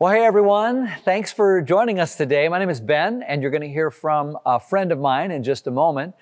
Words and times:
Well, 0.00 0.14
hey 0.14 0.24
everyone, 0.24 0.90
thanks 1.04 1.30
for 1.30 1.60
joining 1.60 2.00
us 2.00 2.16
today. 2.16 2.48
My 2.48 2.58
name 2.58 2.70
is 2.70 2.80
Ben, 2.80 3.22
and 3.22 3.42
you're 3.42 3.50
going 3.50 3.60
to 3.60 3.68
hear 3.68 3.90
from 3.90 4.38
a 4.46 4.58
friend 4.58 4.92
of 4.92 4.98
mine 4.98 5.30
in 5.30 5.42
just 5.42 5.66
a 5.66 5.70
moment. 5.70 6.14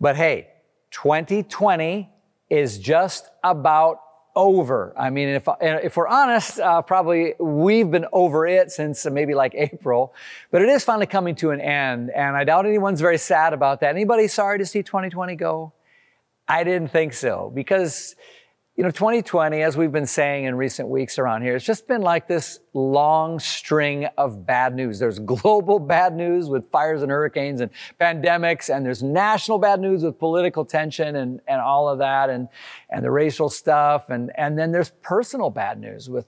But 0.00 0.16
hey, 0.16 0.48
2020 0.92 2.08
is 2.48 2.78
just 2.78 3.28
about 3.44 4.00
over. 4.34 4.94
I 4.98 5.10
mean, 5.10 5.28
if, 5.28 5.46
if 5.60 5.98
we're 5.98 6.08
honest, 6.08 6.60
uh, 6.60 6.80
probably 6.80 7.34
we've 7.38 7.90
been 7.90 8.06
over 8.10 8.46
it 8.46 8.70
since 8.70 9.04
maybe 9.04 9.34
like 9.34 9.52
April, 9.54 10.14
but 10.50 10.62
it 10.62 10.70
is 10.70 10.82
finally 10.82 11.04
coming 11.04 11.34
to 11.34 11.50
an 11.50 11.60
end. 11.60 12.08
And 12.08 12.34
I 12.34 12.44
doubt 12.44 12.64
anyone's 12.64 13.02
very 13.02 13.18
sad 13.18 13.52
about 13.52 13.80
that. 13.80 13.90
Anybody 13.90 14.28
sorry 14.28 14.56
to 14.56 14.64
see 14.64 14.82
2020 14.82 15.36
go? 15.36 15.74
I 16.48 16.64
didn't 16.64 16.88
think 16.88 17.12
so 17.12 17.52
because 17.54 18.16
you 18.80 18.84
know, 18.84 18.90
2020, 18.90 19.60
as 19.60 19.76
we've 19.76 19.92
been 19.92 20.06
saying 20.06 20.46
in 20.46 20.54
recent 20.54 20.88
weeks 20.88 21.18
around 21.18 21.42
here, 21.42 21.54
it's 21.54 21.66
just 21.66 21.86
been 21.86 22.00
like 22.00 22.26
this 22.26 22.60
long 22.72 23.38
string 23.38 24.06
of 24.16 24.46
bad 24.46 24.74
news. 24.74 24.98
There's 24.98 25.18
global 25.18 25.78
bad 25.96 26.16
news 26.16 26.48
with 26.48 26.70
fires 26.70 27.02
and 27.02 27.10
hurricanes 27.10 27.60
and 27.60 27.70
pandemics, 28.00 28.74
and 28.74 28.86
there's 28.86 29.02
national 29.02 29.58
bad 29.58 29.80
news 29.80 30.02
with 30.02 30.18
political 30.18 30.64
tension 30.64 31.16
and, 31.16 31.42
and 31.46 31.60
all 31.60 31.90
of 31.90 31.98
that, 31.98 32.30
and, 32.30 32.48
and 32.88 33.04
the 33.04 33.10
racial 33.10 33.50
stuff. 33.50 34.08
And, 34.08 34.32
and 34.34 34.58
then 34.58 34.72
there's 34.72 34.92
personal 35.02 35.50
bad 35.50 35.78
news 35.78 36.08
with 36.08 36.24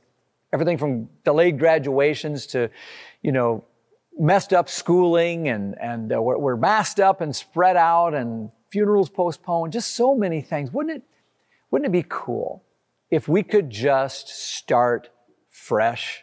everything 0.52 0.76
from 0.76 1.08
delayed 1.24 1.58
graduations 1.58 2.46
to, 2.48 2.68
you 3.22 3.32
know, 3.32 3.64
messed 4.18 4.52
up 4.52 4.68
schooling, 4.68 5.48
and, 5.48 5.74
and 5.80 6.12
uh, 6.12 6.20
we're, 6.20 6.36
we're 6.36 6.56
masked 6.56 7.00
up 7.00 7.22
and 7.22 7.34
spread 7.34 7.78
out, 7.78 8.12
and 8.12 8.50
funerals 8.68 9.08
postponed, 9.08 9.72
just 9.72 9.94
so 9.94 10.14
many 10.14 10.42
things. 10.42 10.70
Wouldn't 10.70 10.96
it? 10.98 11.02
Wouldn't 11.72 11.86
it 11.86 11.92
be 11.92 12.04
cool 12.08 12.62
if 13.10 13.26
we 13.28 13.42
could 13.42 13.70
just 13.70 14.28
start 14.28 15.08
fresh? 15.50 16.22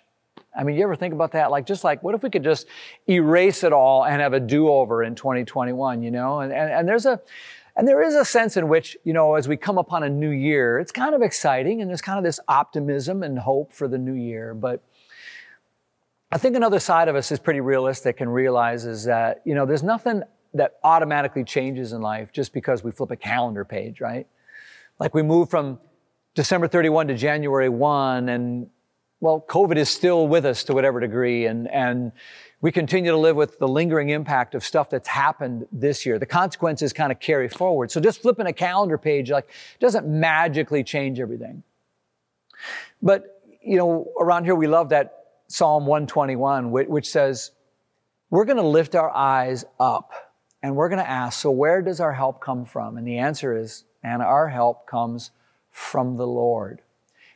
I 0.56 0.64
mean, 0.64 0.76
you 0.76 0.84
ever 0.84 0.96
think 0.96 1.14
about 1.14 1.32
that? 1.32 1.50
Like, 1.50 1.66
just 1.66 1.84
like, 1.84 2.04
what 2.04 2.14
if 2.14 2.22
we 2.22 2.30
could 2.30 2.44
just 2.44 2.68
erase 3.10 3.64
it 3.64 3.74
all 3.74 4.06
and 4.06 4.22
have 4.22 4.34
a 4.34 4.40
do-over 4.40 5.04
in 5.04 5.16
2021, 5.16 6.04
you 6.04 6.12
know? 6.12 6.42
And, 6.42 6.54
and, 6.54 6.72
and 6.72 6.88
there's 6.88 7.08
a, 7.08 7.20
and 7.76 7.88
there 7.88 8.02
is 8.04 8.14
a 8.14 8.24
sense 8.24 8.58
in 8.58 8.68
which, 8.68 8.96
you 9.04 9.12
know, 9.12 9.36
as 9.36 9.48
we 9.48 9.58
come 9.58 9.80
upon 9.80 10.04
a 10.04 10.10
new 10.10 10.30
year, 10.30 10.78
it's 10.78 10.92
kind 10.92 11.16
of 11.16 11.24
exciting 11.24 11.82
and 11.82 11.90
there's 11.90 12.02
kind 12.02 12.20
of 12.20 12.24
this 12.24 12.40
optimism 12.48 13.24
and 13.24 13.40
hope 13.40 13.74
for 13.74 13.88
the 13.88 13.98
new 13.98 14.14
year. 14.14 14.54
But 14.54 14.84
I 16.32 16.38
think 16.38 16.56
another 16.58 16.80
side 16.80 17.08
of 17.08 17.16
us 17.16 17.32
is 17.32 17.40
pretty 17.40 17.62
realistic 17.62 18.22
and 18.22 18.32
realizes 18.32 19.04
that, 19.06 19.42
you 19.46 19.56
know, 19.56 19.66
there's 19.66 19.84
nothing 19.84 20.22
that 20.54 20.78
automatically 20.84 21.44
changes 21.44 21.92
in 21.92 22.02
life 22.02 22.32
just 22.32 22.54
because 22.54 22.84
we 22.84 22.92
flip 22.92 23.10
a 23.10 23.16
calendar 23.16 23.66
page, 23.66 24.00
right? 24.00 24.28
Like 25.00 25.14
we 25.14 25.24
moved 25.24 25.50
from 25.50 25.80
December 26.36 26.68
31 26.68 27.08
to 27.08 27.16
January 27.16 27.70
1 27.70 28.30
and 28.30 28.70
well, 29.22 29.44
COVID 29.50 29.76
is 29.76 29.90
still 29.90 30.30
with 30.30 30.46
us 30.46 30.64
to 30.66 30.74
whatever 30.74 31.00
degree 31.00 31.46
and, 31.46 31.68
and 31.70 32.14
we 32.62 32.72
continue 32.72 33.12
to 33.12 33.18
live 33.18 33.36
with 33.36 33.60
the 33.60 33.68
lingering 33.68 34.10
impact 34.10 34.56
of 34.56 34.64
stuff 34.64 34.90
that's 34.90 35.08
happened 35.08 35.68
this 35.72 36.06
year. 36.06 36.20
The 36.20 36.26
consequences 36.26 36.94
kind 36.94 37.12
of 37.12 37.20
carry 37.20 37.50
forward. 37.50 37.92
So 37.92 38.00
just 38.00 38.22
flipping 38.22 38.48
a 38.48 38.54
calendar 38.54 38.98
page 38.98 39.30
like 39.30 39.50
doesn't 39.80 40.08
magically 40.08 40.84
change 40.84 41.20
everything. 41.20 41.64
But 43.02 43.42
you 43.62 43.78
know, 43.78 44.12
around 44.20 44.46
here 44.46 44.56
we 44.56 44.68
love 44.68 44.90
that 44.90 45.26
Psalm 45.48 45.86
121 45.86 46.72
which 46.72 47.10
says 47.10 47.52
we're 48.30 48.46
going 48.46 48.58
to 48.58 48.68
lift 48.68 48.96
our 48.96 49.10
eyes 49.10 49.66
up 49.80 50.12
and 50.62 50.76
we're 50.76 50.90
going 50.90 51.00
to 51.00 51.10
ask, 51.10 51.40
so 51.40 51.52
where 51.52 51.82
does 51.82 52.00
our 52.00 52.14
help 52.14 52.42
come 52.42 52.66
from? 52.66 52.98
And 52.98 53.08
the 53.08 53.18
answer 53.18 53.58
is 53.58 53.86
and 54.04 54.22
our 54.22 54.48
help 54.48 54.88
comes 54.88 55.32
from 55.72 56.18
the 56.18 56.28
Lord. 56.28 56.82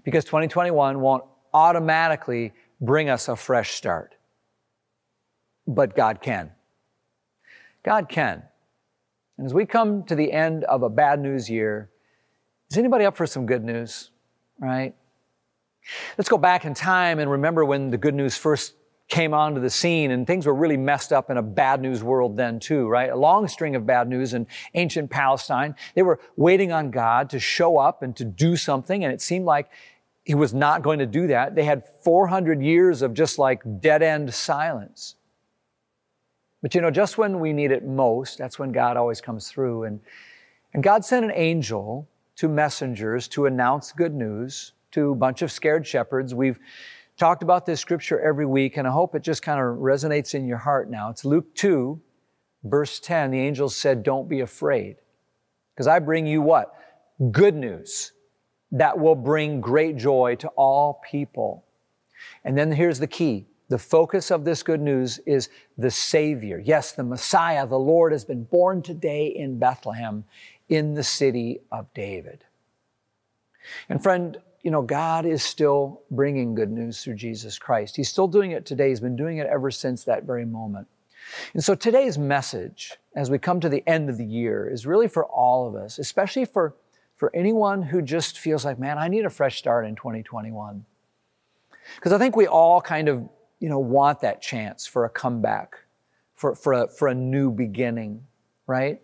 Because 0.04 0.26
2021 0.26 1.00
won't 1.00 1.24
automatically 1.54 2.54
bring 2.82 3.10
us 3.10 3.28
a 3.28 3.36
fresh 3.36 3.72
start. 3.72 4.16
But 5.68 5.96
God 5.96 6.22
can. 6.22 6.52
God 7.84 8.10
can. 8.10 8.44
And 9.38 9.46
as 9.46 9.54
we 9.54 9.66
come 9.66 10.04
to 10.04 10.16
the 10.16 10.32
end 10.32 10.64
of 10.66 10.84
a 10.84 10.90
bad 10.90 11.20
news 11.20 11.50
year, 11.50 11.90
is 12.70 12.78
anybody 12.78 13.06
up 13.06 13.16
for 13.16 13.28
some 13.28 13.46
good 13.46 13.64
news? 13.64 14.12
Right? 14.60 14.94
Let's 16.18 16.30
go 16.30 16.38
back 16.38 16.66
in 16.66 16.74
time 16.74 17.20
and 17.20 17.30
remember 17.30 17.66
when 17.66 17.90
the 17.90 17.98
good 17.98 18.16
news 18.16 18.38
first 18.38 18.74
came 19.10 19.34
onto 19.34 19.62
the 19.62 19.70
scene 19.70 20.12
and 20.12 20.26
things 20.26 20.46
were 20.46 20.56
really 20.56 20.78
messed 20.78 21.14
up 21.14 21.30
in 21.30 21.38
a 21.38 21.42
bad 21.42 21.82
news 21.82 22.04
world 22.04 22.38
then 22.38 22.60
too, 22.60 22.88
right? 22.88 23.10
A 23.10 23.16
long 23.16 23.48
string 23.48 23.76
of 23.76 23.86
bad 23.86 24.08
news 24.08 24.34
in 24.34 24.48
ancient 24.74 25.10
Palestine. 25.10 25.76
They 25.94 26.02
were 26.02 26.20
waiting 26.36 26.72
on 26.72 26.90
God 26.90 27.30
to 27.32 27.40
show 27.40 27.78
up 27.78 28.02
and 28.02 28.16
to 28.16 28.26
do 28.26 28.56
something 28.56 29.04
and 29.04 29.14
it 29.14 29.22
seemed 29.22 29.46
like 29.46 29.70
he 30.24 30.36
was 30.36 30.54
not 30.54 30.82
going 30.84 31.00
to 31.00 31.06
do 31.06 31.28
that. 31.28 31.54
They 31.54 31.66
had 31.66 31.84
400 32.02 32.62
years 32.62 33.02
of 33.02 33.14
just 33.14 33.38
like 33.38 33.62
dead 33.82 34.02
end 34.02 34.34
silence. 34.34 35.16
But 36.62 36.74
you 36.74 36.80
know, 36.82 36.90
just 36.90 37.18
when 37.18 37.40
we 37.40 37.52
need 37.52 37.72
it 37.72 37.86
most, 37.86 38.38
that's 38.38 38.58
when 38.58 38.72
God 38.72 38.96
always 38.96 39.20
comes 39.20 39.50
through. 39.50 39.84
And, 39.84 40.00
and 40.74 40.82
God 40.82 41.04
sent 41.04 41.26
an 41.26 41.34
angel 41.36 42.08
to 42.38 42.48
messengers 42.48 43.28
to 43.30 43.46
announce 43.46 43.92
good 43.92 44.14
news 44.14 44.72
to 44.92 45.12
a 45.12 45.16
bunch 45.16 45.42
of 45.42 45.52
scared 45.52 45.86
shepherds. 45.86 46.34
We've 46.34 46.60
talked 47.18 47.44
about 47.44 47.66
this 47.66 47.80
scripture 47.80 48.20
every 48.20 48.46
week, 48.46 48.78
and 48.78 48.88
I 48.88 48.92
hope 48.92 49.16
it 49.16 49.22
just 49.22 49.42
kind 49.42 49.60
of 49.60 49.78
resonates 49.78 50.34
in 50.34 50.48
your 50.48 50.58
heart 50.58 50.90
now. 50.90 51.10
It's 51.10 51.26
Luke 51.26 51.54
2, 51.56 52.00
verse 52.64 53.00
10. 53.00 53.32
The 53.32 53.40
angel 53.40 53.70
said, 53.70 54.04
Don't 54.04 54.28
be 54.28 54.42
afraid, 54.42 54.98
because 55.74 55.88
I 55.88 56.00
bring 56.00 56.26
you 56.26 56.42
what? 56.42 56.74
Good 57.32 57.56
news 57.56 58.12
that 58.72 58.98
will 58.98 59.16
bring 59.16 59.62
great 59.62 59.98
joy 59.98 60.36
to 60.40 60.48
all 60.50 61.02
people. 61.10 61.64
And 62.44 62.58
then 62.58 62.72
here's 62.72 63.00
the 63.00 63.08
key. 63.08 63.46
The 63.70 63.78
focus 63.78 64.32
of 64.32 64.46
this 64.46 64.62
good 64.62 64.82
news 64.82 65.20
is 65.26 65.50
the 65.78 65.92
Savior. 65.92 66.62
Yes, 66.64 66.92
the 66.92 67.04
Messiah, 67.04 67.66
the 67.66 67.80
Lord, 67.80 68.12
has 68.12 68.26
been 68.26 68.44
born 68.44 68.82
today 68.82 69.28
in 69.28 69.58
Bethlehem 69.58 70.26
in 70.70 70.94
the 70.94 71.04
city 71.04 71.62
of 71.72 71.92
David. 71.94 72.44
And 73.90 74.02
friend, 74.02 74.38
you 74.64 74.72
know, 74.72 74.82
God 74.82 75.26
is 75.26 75.44
still 75.44 76.02
bringing 76.10 76.56
good 76.56 76.72
news 76.72 77.04
through 77.04 77.16
Jesus 77.16 77.60
Christ. 77.60 77.98
He's 77.98 78.10
still 78.10 78.30
doing 78.30 78.52
it 78.52 78.66
today. 78.66 78.90
He's 78.90 79.02
been 79.02 79.18
doing 79.18 79.38
it 79.38 79.48
ever 79.48 79.70
since 79.70 80.06
that 80.06 80.24
very 80.24 80.46
moment. 80.46 80.88
And 81.54 81.64
so 81.64 81.76
today's 81.76 82.18
message, 82.18 82.94
as 83.16 83.30
we 83.30 83.38
come 83.38 83.60
to 83.60 83.70
the 83.70 83.84
end 83.88 84.10
of 84.10 84.18
the 84.18 84.26
year, 84.26 84.70
is 84.70 84.86
really 84.86 85.10
for 85.10 85.26
all 85.26 85.68
of 85.68 85.76
us, 85.76 86.00
especially 86.00 86.46
for, 86.46 86.76
for 87.16 87.30
anyone 87.36 87.82
who 87.82 88.02
just 88.02 88.40
feels 88.40 88.64
like, 88.64 88.80
man, 88.80 88.98
I 88.98 89.10
need 89.10 89.26
a 89.26 89.30
fresh 89.30 89.58
start 89.58 89.86
in 89.86 89.96
2021. 89.96 90.86
Because 91.96 92.14
I 92.14 92.18
think 92.18 92.36
we 92.36 92.48
all 92.48 92.82
kind 92.82 93.10
of, 93.10 93.28
you 93.60 93.68
know, 93.68 93.80
want 93.80 94.22
that 94.22 94.42
chance 94.42 94.88
for 94.88 95.04
a 95.04 95.10
comeback, 95.10 95.76
for, 96.36 96.56
for, 96.56 96.74
a, 96.74 96.88
for 96.88 97.10
a 97.10 97.16
new 97.16 97.52
beginning, 97.52 98.26
right? 98.66 99.02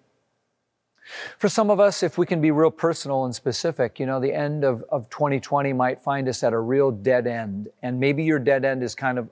For 1.38 1.50
some 1.50 1.70
of 1.70 1.80
us, 1.80 2.04
if 2.04 2.18
we 2.18 2.26
can 2.26 2.42
be 2.42 2.52
real 2.52 2.72
personal 2.72 3.26
and 3.26 3.34
specific, 3.34 4.00
you 4.00 4.06
know, 4.06 4.20
the 4.20 4.34
end 4.34 4.64
of, 4.64 4.84
of 4.90 5.10
2020 5.10 5.74
might 5.74 6.02
find 6.02 6.28
us 6.28 6.44
at 6.44 6.54
a 6.54 6.60
real 6.60 6.92
dead 6.92 7.28
end. 7.28 7.70
And 7.82 8.00
maybe 8.00 8.24
your 8.24 8.40
dead 8.40 8.66
end 8.66 8.84
is 8.84 8.96
kind 8.96 9.18
of 9.18 9.30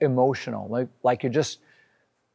emotional, 0.00 0.68
like, 0.68 0.88
like 1.02 1.22
you're 1.22 1.32
just 1.32 1.58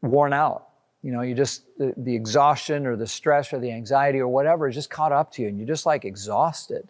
worn 0.02 0.34
out. 0.34 0.68
You 1.02 1.12
know, 1.12 1.22
you 1.22 1.34
just, 1.34 1.66
the, 1.78 1.94
the 1.98 2.16
exhaustion 2.16 2.86
or 2.86 2.96
the 2.96 3.08
stress 3.08 3.52
or 3.52 3.60
the 3.60 3.72
anxiety 3.72 4.20
or 4.20 4.28
whatever 4.28 4.68
is 4.68 4.76
just 4.76 4.90
caught 4.90 5.12
up 5.12 5.32
to 5.34 5.42
you 5.42 5.50
and 5.50 5.58
you're 5.58 5.68
just 5.68 5.86
like 5.86 6.06
exhausted. 6.06 6.88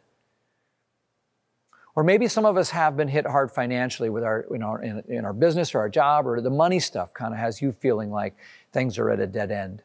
Or 1.95 2.03
maybe 2.03 2.27
some 2.27 2.45
of 2.45 2.57
us 2.57 2.71
have 2.71 2.97
been 2.97 3.07
hit 3.07 3.25
hard 3.25 3.51
financially 3.51 4.09
with 4.09 4.23
our, 4.23 4.45
you 4.51 4.57
know, 4.57 4.75
in, 4.75 5.03
in 5.07 5.25
our 5.25 5.33
business 5.33 5.75
or 5.75 5.79
our 5.79 5.89
job 5.89 6.27
or 6.27 6.41
the 6.41 6.49
money 6.49 6.79
stuff 6.79 7.13
kind 7.13 7.33
of 7.33 7.39
has 7.39 7.61
you 7.61 7.71
feeling 7.71 8.11
like 8.11 8.35
things 8.71 8.97
are 8.97 9.11
at 9.11 9.19
a 9.19 9.27
dead 9.27 9.51
end. 9.51 9.83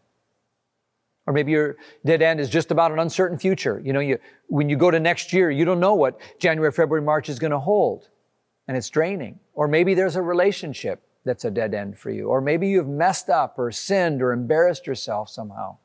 Or 1.28 1.32
maybe 1.32 1.52
your 1.52 1.76
dead 2.06 2.22
end 2.22 2.40
is 2.40 2.48
just 2.48 2.70
about 2.70 2.90
an 2.90 2.98
uncertain 2.98 3.38
future. 3.38 3.82
You 3.84 3.92
know, 3.92 4.00
you, 4.00 4.18
when 4.46 4.70
you 4.70 4.78
go 4.78 4.90
to 4.90 4.98
next 4.98 5.30
year, 5.30 5.50
you 5.50 5.66
don't 5.66 5.78
know 5.78 5.94
what 5.94 6.18
January, 6.38 6.72
February, 6.72 7.04
March 7.04 7.28
is 7.28 7.38
going 7.38 7.50
to 7.50 7.58
hold. 7.58 8.08
And 8.66 8.78
it's 8.78 8.88
draining. 8.88 9.38
Or 9.52 9.68
maybe 9.68 9.92
there's 9.92 10.16
a 10.16 10.22
relationship 10.22 11.02
that's 11.26 11.44
a 11.44 11.50
dead 11.50 11.74
end 11.74 11.98
for 11.98 12.10
you. 12.10 12.28
Or 12.28 12.40
maybe 12.40 12.68
you've 12.68 12.88
messed 12.88 13.28
up 13.28 13.58
or 13.58 13.70
sinned 13.70 14.22
or 14.22 14.32
embarrassed 14.32 14.86
yourself 14.86 15.28
somehow. 15.28 15.76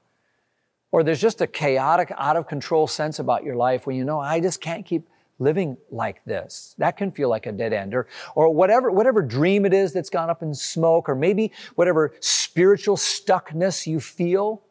Or 0.94 1.04
there's 1.04 1.20
just 1.20 1.42
a 1.42 1.48
chaotic, 1.48 2.14
out 2.18 2.38
of 2.38 2.48
control 2.48 2.88
sense 2.88 3.20
about 3.20 3.44
your 3.44 3.58
life 3.58 3.86
when 3.86 3.98
you 3.98 4.06
know, 4.06 4.22
I 4.22 4.40
just 4.40 4.62
can't 4.62 4.86
keep 4.86 5.10
living 5.40 5.76
like 5.92 6.24
this. 6.24 6.74
That 6.78 6.96
can 6.96 7.12
feel 7.12 7.28
like 7.28 7.48
a 7.48 7.52
dead 7.52 7.74
end. 7.74 7.94
Or, 7.94 8.08
or 8.34 8.50
whatever, 8.50 8.90
whatever 8.92 9.22
dream 9.22 9.66
it 9.66 9.74
is 9.74 9.92
that's 9.92 10.10
gone 10.10 10.30
up 10.30 10.42
in 10.42 10.54
smoke, 10.54 11.10
or 11.10 11.16
maybe 11.16 11.52
whatever 11.76 12.14
spiritual 12.22 12.96
stuckness 12.96 13.86
you 13.86 14.00
feel 14.00 14.62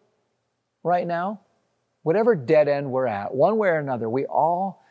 right 0.83 1.07
now, 1.07 1.41
whatever 2.03 2.35
dead 2.35 2.69
end 2.69 2.91
we're 2.91 3.07
at, 3.07 3.35
one 3.35 3.57
way 3.59 3.69
or 3.69 3.79
another, 3.79 4.09
we 4.09 4.27
all 4.27 4.83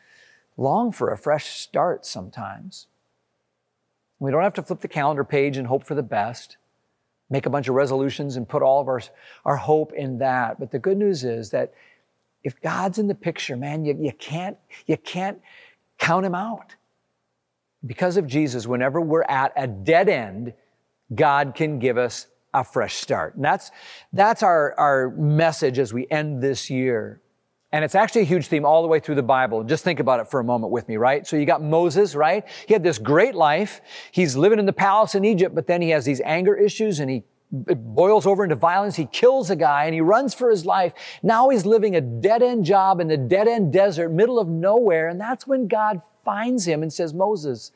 long 0.56 0.92
for 0.92 1.10
a 1.10 1.18
fresh 1.18 1.46
start 1.46 2.06
sometimes. 2.06 2.86
We 4.18 4.30
don't 4.30 4.42
have 4.42 4.54
to 4.54 4.62
flip 4.62 4.80
the 4.80 4.88
calendar 4.88 5.24
page 5.24 5.56
and 5.56 5.66
hope 5.66 5.84
for 5.84 5.94
the 5.94 6.02
best, 6.02 6.56
make 7.28 7.46
a 7.46 7.50
bunch 7.50 7.68
of 7.68 7.74
resolutions 7.74 8.36
and 8.36 8.48
put 8.48 8.62
all 8.62 8.80
of 8.80 8.88
our, 8.88 9.02
our 9.44 9.56
hope 9.56 9.92
in 9.92 10.18
that. 10.18 10.60
But 10.60 10.70
the 10.70 10.78
good 10.78 10.96
news 10.96 11.24
is 11.24 11.50
that 11.50 11.74
if 12.44 12.60
God's 12.60 12.98
in 12.98 13.08
the 13.08 13.14
picture, 13.14 13.56
man, 13.56 13.84
you, 13.84 13.96
you, 14.00 14.12
can't, 14.12 14.56
you 14.86 14.96
can't 14.96 15.40
count 15.98 16.24
him 16.26 16.34
out. 16.34 16.74
because 17.84 18.16
of 18.16 18.26
Jesus, 18.26 18.66
whenever 18.66 19.00
we're 19.00 19.24
at 19.24 19.52
a 19.56 19.66
dead 19.66 20.08
end, 20.08 20.54
God 21.14 21.54
can 21.54 21.78
give 21.78 21.98
us 21.98 22.26
a 22.54 22.64
fresh 22.64 22.96
start. 22.96 23.34
And 23.34 23.44
that's, 23.44 23.70
that's 24.12 24.42
our, 24.42 24.74
our 24.78 25.10
message 25.10 25.78
as 25.78 25.92
we 25.92 26.06
end 26.10 26.42
this 26.42 26.70
year. 26.70 27.20
And 27.72 27.84
it's 27.84 27.94
actually 27.94 28.22
a 28.22 28.24
huge 28.24 28.48
theme 28.48 28.66
all 28.66 28.82
the 28.82 28.88
way 28.88 29.00
through 29.00 29.14
the 29.14 29.22
Bible. 29.22 29.64
Just 29.64 29.82
think 29.82 29.98
about 29.98 30.20
it 30.20 30.30
for 30.30 30.40
a 30.40 30.44
moment 30.44 30.72
with 30.72 30.86
me, 30.88 30.98
right? 30.98 31.26
So 31.26 31.36
you 31.36 31.46
got 31.46 31.62
Moses, 31.62 32.14
right? 32.14 32.46
He 32.66 32.74
had 32.74 32.82
this 32.82 32.98
great 32.98 33.34
life. 33.34 33.80
He's 34.10 34.36
living 34.36 34.58
in 34.58 34.66
the 34.66 34.74
palace 34.74 35.14
in 35.14 35.24
Egypt, 35.24 35.54
but 35.54 35.66
then 35.66 35.80
he 35.80 35.88
has 35.90 36.04
these 36.04 36.20
anger 36.20 36.54
issues 36.54 37.00
and 37.00 37.10
he 37.10 37.22
boils 37.50 38.26
over 38.26 38.44
into 38.44 38.56
violence. 38.56 38.96
He 38.96 39.06
kills 39.06 39.48
a 39.48 39.56
guy 39.56 39.86
and 39.86 39.94
he 39.94 40.02
runs 40.02 40.34
for 40.34 40.50
his 40.50 40.66
life. 40.66 40.92
Now 41.22 41.48
he's 41.48 41.64
living 41.64 41.96
a 41.96 42.00
dead 42.02 42.42
end 42.42 42.66
job 42.66 43.00
in 43.00 43.08
the 43.08 43.16
dead 43.16 43.48
end 43.48 43.72
desert, 43.72 44.10
middle 44.10 44.38
of 44.38 44.48
nowhere. 44.48 45.08
And 45.08 45.18
that's 45.18 45.46
when 45.46 45.66
God 45.66 46.02
finds 46.24 46.66
him 46.66 46.82
and 46.82 46.92
says, 46.92 47.14
Moses, 47.14 47.72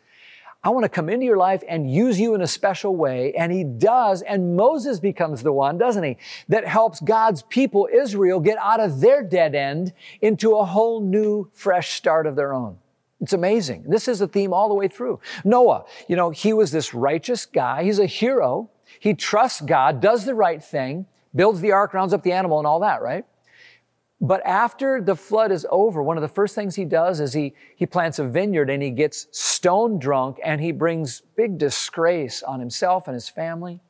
I 0.66 0.70
want 0.70 0.82
to 0.82 0.88
come 0.88 1.08
into 1.08 1.24
your 1.24 1.36
life 1.36 1.62
and 1.68 1.88
use 1.88 2.18
you 2.18 2.34
in 2.34 2.40
a 2.40 2.46
special 2.48 2.96
way. 2.96 3.32
And 3.34 3.52
he 3.52 3.62
does. 3.62 4.22
And 4.22 4.56
Moses 4.56 4.98
becomes 4.98 5.44
the 5.44 5.52
one, 5.52 5.78
doesn't 5.78 6.02
he, 6.02 6.16
that 6.48 6.66
helps 6.66 6.98
God's 6.98 7.42
people, 7.42 7.88
Israel, 7.92 8.40
get 8.40 8.58
out 8.58 8.80
of 8.80 9.00
their 9.00 9.22
dead 9.22 9.54
end 9.54 9.92
into 10.20 10.56
a 10.56 10.64
whole 10.64 11.00
new, 11.00 11.48
fresh 11.52 11.92
start 11.92 12.26
of 12.26 12.34
their 12.34 12.52
own. 12.52 12.78
It's 13.20 13.32
amazing. 13.32 13.84
This 13.86 14.08
is 14.08 14.20
a 14.20 14.26
theme 14.26 14.52
all 14.52 14.68
the 14.68 14.74
way 14.74 14.88
through. 14.88 15.20
Noah, 15.44 15.84
you 16.08 16.16
know, 16.16 16.30
he 16.30 16.52
was 16.52 16.72
this 16.72 16.92
righteous 16.92 17.46
guy. 17.46 17.84
He's 17.84 18.00
a 18.00 18.06
hero. 18.06 18.68
He 18.98 19.14
trusts 19.14 19.60
God, 19.60 20.00
does 20.00 20.24
the 20.24 20.34
right 20.34 20.60
thing, 20.60 21.06
builds 21.32 21.60
the 21.60 21.70
ark, 21.70 21.94
rounds 21.94 22.12
up 22.12 22.24
the 22.24 22.32
animal 22.32 22.58
and 22.58 22.66
all 22.66 22.80
that, 22.80 23.02
right? 23.02 23.24
But 24.20 24.44
after 24.46 25.00
the 25.00 25.14
flood 25.14 25.52
is 25.52 25.66
over, 25.70 26.02
one 26.02 26.16
of 26.16 26.22
the 26.22 26.28
first 26.28 26.54
things 26.54 26.74
he 26.74 26.86
does 26.86 27.20
is 27.20 27.34
he, 27.34 27.52
he 27.76 27.84
plants 27.84 28.18
a 28.18 28.24
vineyard 28.24 28.70
and 28.70 28.82
he 28.82 28.90
gets 28.90 29.26
stone 29.30 29.98
drunk 29.98 30.38
and 30.42 30.60
he 30.60 30.72
brings 30.72 31.22
big 31.36 31.58
disgrace 31.58 32.42
on 32.42 32.58
himself 32.58 33.08
and 33.08 33.14
his 33.14 33.28
family. 33.28 33.80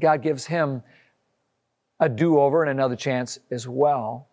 God 0.00 0.22
gives 0.22 0.46
him 0.46 0.82
a 2.00 2.08
do 2.08 2.38
over 2.40 2.62
and 2.62 2.70
another 2.70 2.96
chance 2.96 3.38
as 3.50 3.68
well. 3.68 4.28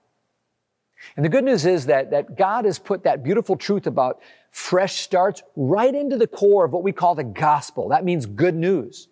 And 1.15 1.25
the 1.25 1.29
good 1.29 1.43
news 1.43 1.65
is 1.65 1.87
that, 1.87 2.11
that 2.11 2.37
God 2.37 2.63
has 2.65 2.79
put 2.79 3.03
that 3.03 3.23
beautiful 3.23 3.57
truth 3.57 3.87
about 3.87 4.21
fresh 4.51 5.01
starts 5.01 5.43
right 5.55 5.93
into 5.93 6.17
the 6.17 6.27
core 6.27 6.63
of 6.63 6.71
what 6.71 6.83
we 6.83 6.91
call 6.91 7.15
the 7.15 7.23
gospel. 7.23 7.89
That 7.89 8.05
means 8.05 8.25
good 8.25 8.55
news. 8.55 9.09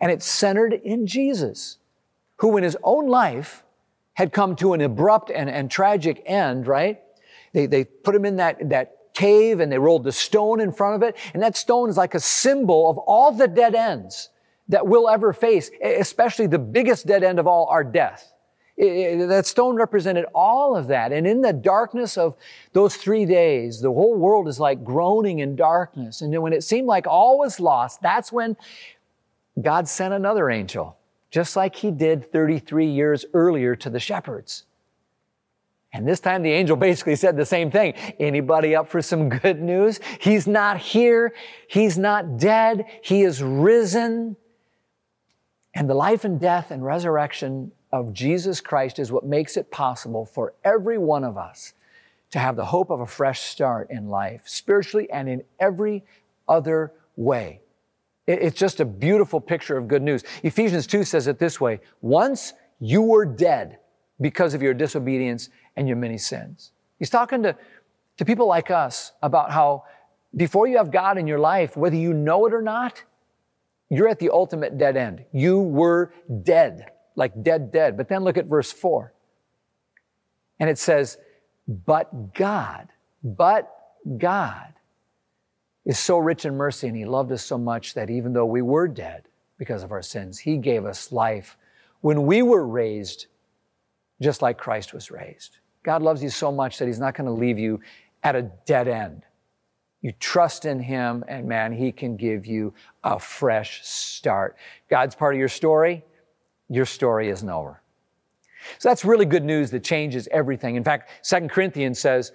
And 0.00 0.10
it's 0.10 0.26
centered 0.26 0.74
in 0.74 1.06
Jesus, 1.06 1.78
who 2.36 2.56
in 2.56 2.64
his 2.64 2.76
own 2.82 3.08
life 3.08 3.64
had 4.14 4.32
come 4.32 4.56
to 4.56 4.74
an 4.74 4.80
abrupt 4.80 5.30
and, 5.30 5.48
and 5.48 5.70
tragic 5.70 6.22
end, 6.26 6.66
right? 6.66 7.00
They, 7.52 7.66
they 7.66 7.84
put 7.84 8.14
him 8.14 8.24
in 8.24 8.36
that, 8.36 8.68
that 8.68 8.96
cave 9.14 9.60
and 9.60 9.70
they 9.70 9.78
rolled 9.78 10.04
the 10.04 10.12
stone 10.12 10.60
in 10.60 10.72
front 10.72 10.96
of 10.96 11.08
it. 11.08 11.16
And 11.34 11.42
that 11.42 11.56
stone 11.56 11.88
is 11.88 11.96
like 11.96 12.14
a 12.14 12.20
symbol 12.20 12.90
of 12.90 12.98
all 12.98 13.32
the 13.32 13.48
dead 13.48 13.74
ends 13.74 14.30
that 14.68 14.86
we'll 14.86 15.08
ever 15.08 15.32
face, 15.32 15.70
especially 15.82 16.46
the 16.46 16.58
biggest 16.58 17.06
dead 17.06 17.24
end 17.24 17.38
of 17.38 17.46
all, 17.46 17.66
our 17.66 17.82
death. 17.82 18.32
It, 18.76 19.20
it, 19.20 19.26
that 19.28 19.46
stone 19.46 19.76
represented 19.76 20.26
all 20.34 20.76
of 20.76 20.86
that. 20.88 21.12
And 21.12 21.26
in 21.26 21.42
the 21.42 21.52
darkness 21.52 22.16
of 22.16 22.36
those 22.72 22.96
three 22.96 23.26
days, 23.26 23.80
the 23.80 23.92
whole 23.92 24.14
world 24.14 24.48
is 24.48 24.60
like 24.60 24.84
groaning 24.84 25.40
in 25.40 25.56
darkness. 25.56 26.22
And 26.22 26.40
when 26.40 26.52
it 26.52 26.62
seemed 26.62 26.86
like 26.86 27.06
all 27.06 27.38
was 27.38 27.58
lost, 27.58 28.00
that's 28.00 28.32
when 28.32 28.56
God 29.60 29.88
sent 29.88 30.14
another 30.14 30.50
angel 30.50 30.96
just 31.30 31.56
like 31.56 31.76
he 31.76 31.90
did 31.90 32.30
33 32.32 32.86
years 32.86 33.24
earlier 33.34 33.76
to 33.76 33.90
the 33.90 34.00
shepherds. 34.00 34.64
And 35.92 36.06
this 36.06 36.20
time 36.20 36.42
the 36.42 36.52
angel 36.52 36.76
basically 36.88 37.16
said 37.16 37.36
the 37.36 37.46
same 37.46 37.70
thing. 37.70 37.94
Anybody 38.18 38.74
up 38.74 38.88
for 38.88 39.02
some 39.02 39.28
good 39.28 39.60
news? 39.60 40.00
He's 40.20 40.46
not 40.46 40.78
here. 40.78 41.34
He's 41.68 41.98
not 41.98 42.38
dead. 42.38 42.84
He 43.02 43.22
is 43.22 43.42
risen. 43.42 44.36
And 45.74 45.88
the 45.88 45.94
life 45.94 46.24
and 46.24 46.40
death 46.40 46.70
and 46.70 46.84
resurrection 46.84 47.72
of 47.92 48.12
Jesus 48.12 48.60
Christ 48.60 48.98
is 48.98 49.12
what 49.12 49.24
makes 49.24 49.56
it 49.56 49.70
possible 49.70 50.24
for 50.24 50.54
every 50.64 50.98
one 50.98 51.24
of 51.24 51.36
us 51.36 51.74
to 52.32 52.38
have 52.38 52.56
the 52.56 52.66
hope 52.66 52.90
of 52.90 53.00
a 53.00 53.06
fresh 53.06 53.40
start 53.40 53.90
in 53.90 54.08
life, 54.08 54.42
spiritually 54.44 55.10
and 55.10 55.28
in 55.28 55.42
every 55.58 56.04
other 56.48 56.92
way. 57.16 57.60
It's 58.30 58.58
just 58.58 58.80
a 58.80 58.84
beautiful 58.84 59.40
picture 59.40 59.76
of 59.76 59.88
good 59.88 60.02
news. 60.02 60.22
Ephesians 60.42 60.86
2 60.86 61.04
says 61.04 61.26
it 61.26 61.38
this 61.38 61.60
way 61.60 61.80
Once 62.00 62.52
you 62.78 63.02
were 63.02 63.24
dead 63.24 63.78
because 64.20 64.54
of 64.54 64.62
your 64.62 64.74
disobedience 64.74 65.48
and 65.76 65.88
your 65.88 65.96
many 65.96 66.18
sins. 66.18 66.72
He's 66.98 67.10
talking 67.10 67.42
to, 67.42 67.56
to 68.18 68.24
people 68.24 68.46
like 68.46 68.70
us 68.70 69.12
about 69.22 69.50
how 69.50 69.84
before 70.36 70.66
you 70.66 70.76
have 70.76 70.90
God 70.90 71.18
in 71.18 71.26
your 71.26 71.38
life, 71.38 71.76
whether 71.76 71.96
you 71.96 72.12
know 72.12 72.46
it 72.46 72.54
or 72.54 72.62
not, 72.62 73.02
you're 73.88 74.08
at 74.08 74.18
the 74.18 74.30
ultimate 74.30 74.78
dead 74.78 74.96
end. 74.96 75.24
You 75.32 75.60
were 75.60 76.12
dead, 76.42 76.86
like 77.16 77.42
dead, 77.42 77.72
dead. 77.72 77.96
But 77.96 78.08
then 78.08 78.22
look 78.22 78.36
at 78.36 78.46
verse 78.46 78.70
4. 78.70 79.12
And 80.60 80.70
it 80.70 80.78
says, 80.78 81.18
But 81.66 82.34
God, 82.34 82.88
but 83.24 83.74
God 84.18 84.74
is 85.84 85.98
so 85.98 86.18
rich 86.18 86.44
in 86.44 86.56
mercy 86.56 86.88
and 86.88 86.96
he 86.96 87.04
loved 87.04 87.32
us 87.32 87.44
so 87.44 87.58
much 87.58 87.94
that 87.94 88.10
even 88.10 88.32
though 88.32 88.46
we 88.46 88.62
were 88.62 88.86
dead 88.88 89.28
because 89.58 89.82
of 89.82 89.92
our 89.92 90.02
sins, 90.02 90.38
he 90.38 90.56
gave 90.56 90.84
us 90.84 91.12
life 91.12 91.56
when 92.00 92.26
we 92.26 92.42
were 92.42 92.66
raised 92.66 93.26
just 94.20 94.42
like 94.42 94.58
Christ 94.58 94.92
was 94.92 95.10
raised. 95.10 95.58
God 95.82 96.02
loves 96.02 96.22
you 96.22 96.28
so 96.28 96.52
much 96.52 96.78
that 96.78 96.86
he's 96.86 96.98
not 96.98 97.14
going 97.14 97.26
to 97.26 97.32
leave 97.32 97.58
you 97.58 97.80
at 98.22 98.36
a 98.36 98.42
dead 98.66 98.86
end. 98.86 99.22
You 100.02 100.12
trust 100.12 100.64
in 100.64 100.80
him 100.80 101.24
and 101.28 101.46
man, 101.46 101.72
he 101.72 101.92
can 101.92 102.16
give 102.16 102.46
you 102.46 102.72
a 103.04 103.18
fresh 103.18 103.84
start. 103.86 104.56
God's 104.88 105.14
part 105.14 105.34
of 105.34 105.38
your 105.38 105.48
story. 105.48 106.04
Your 106.68 106.86
story 106.86 107.30
isn't 107.30 107.48
over. 107.48 107.82
So 108.78 108.88
that's 108.88 109.04
really 109.04 109.24
good 109.24 109.44
news 109.44 109.70
that 109.70 109.82
changes 109.82 110.28
everything. 110.30 110.76
In 110.76 110.84
fact, 110.84 111.10
Second 111.22 111.50
Corinthians 111.50 111.98
says, 111.98 112.32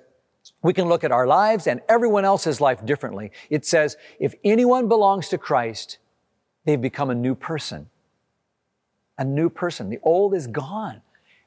we 0.65 0.73
can 0.73 0.87
look 0.87 1.03
at 1.03 1.11
our 1.11 1.27
lives 1.27 1.67
and 1.67 1.81
everyone 1.87 2.25
else's 2.25 2.59
life 2.59 2.83
differently. 2.85 3.31
It 3.49 3.65
says, 3.65 3.97
if 4.19 4.33
anyone 4.43 4.87
belongs 4.87 5.29
to 5.29 5.37
Christ, 5.37 5.99
they've 6.65 6.81
become 6.81 7.09
a 7.09 7.15
new 7.15 7.35
person. 7.35 7.89
A 9.17 9.23
new 9.23 9.49
person. 9.49 9.89
The 9.89 9.99
old 10.01 10.33
is 10.33 10.47
gone 10.47 11.01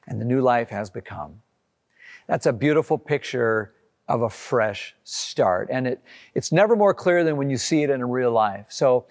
and 0.07 0.21
the 0.21 0.25
new 0.25 0.41
life 0.41 0.69
has 0.69 0.89
become. 0.89 1.41
That's 2.27 2.45
a 2.45 2.53
beautiful 2.53 2.97
picture 2.97 3.73
of 4.07 4.21
a 4.21 4.29
fresh 4.29 4.95
start. 5.03 5.67
And 5.69 5.85
it, 5.87 6.01
it's 6.33 6.51
never 6.51 6.75
more 6.75 6.93
clear 6.93 7.23
than 7.23 7.37
when 7.37 7.49
you 7.49 7.57
see 7.57 7.83
it 7.83 7.89
in 7.89 8.03
real 8.09 8.31
life. 8.31 8.67
So 8.69 9.05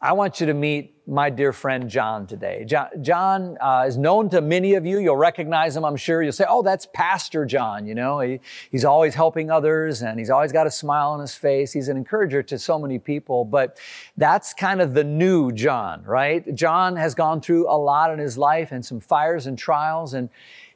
I 0.00 0.12
want 0.12 0.38
you 0.38 0.46
to 0.46 0.54
meet 0.54 0.94
my 1.08 1.28
dear 1.28 1.52
friend 1.52 1.88
John 1.88 2.24
today. 2.24 2.64
John, 2.64 2.88
John 3.00 3.58
uh, 3.60 3.84
is 3.88 3.96
known 3.96 4.30
to 4.30 4.40
many 4.40 4.74
of 4.74 4.86
you. 4.86 5.00
You'll 5.00 5.16
recognize 5.16 5.76
him, 5.76 5.84
I'm 5.84 5.96
sure. 5.96 6.22
You'll 6.22 6.30
say, 6.30 6.44
oh, 6.48 6.62
that's 6.62 6.86
Pastor 6.94 7.44
John. 7.44 7.84
You 7.84 7.96
know, 7.96 8.20
he, 8.20 8.38
he's 8.70 8.84
always 8.84 9.16
helping 9.16 9.50
others 9.50 10.02
and 10.02 10.20
he's 10.20 10.30
always 10.30 10.52
got 10.52 10.68
a 10.68 10.70
smile 10.70 11.10
on 11.10 11.20
his 11.20 11.34
face. 11.34 11.72
He's 11.72 11.88
an 11.88 11.96
encourager 11.96 12.44
to 12.44 12.58
so 12.60 12.78
many 12.78 13.00
people, 13.00 13.44
but 13.44 13.80
that's 14.16 14.54
kind 14.54 14.80
of 14.80 14.94
the 14.94 15.02
new 15.02 15.50
John, 15.50 16.04
right? 16.04 16.54
John 16.54 16.94
has 16.94 17.16
gone 17.16 17.40
through 17.40 17.68
a 17.68 17.74
lot 17.76 18.12
in 18.12 18.20
his 18.20 18.38
life 18.38 18.70
and 18.70 18.84
some 18.84 19.00
fires 19.00 19.46
and 19.46 19.58
trials 19.58 20.14
and 20.14 20.28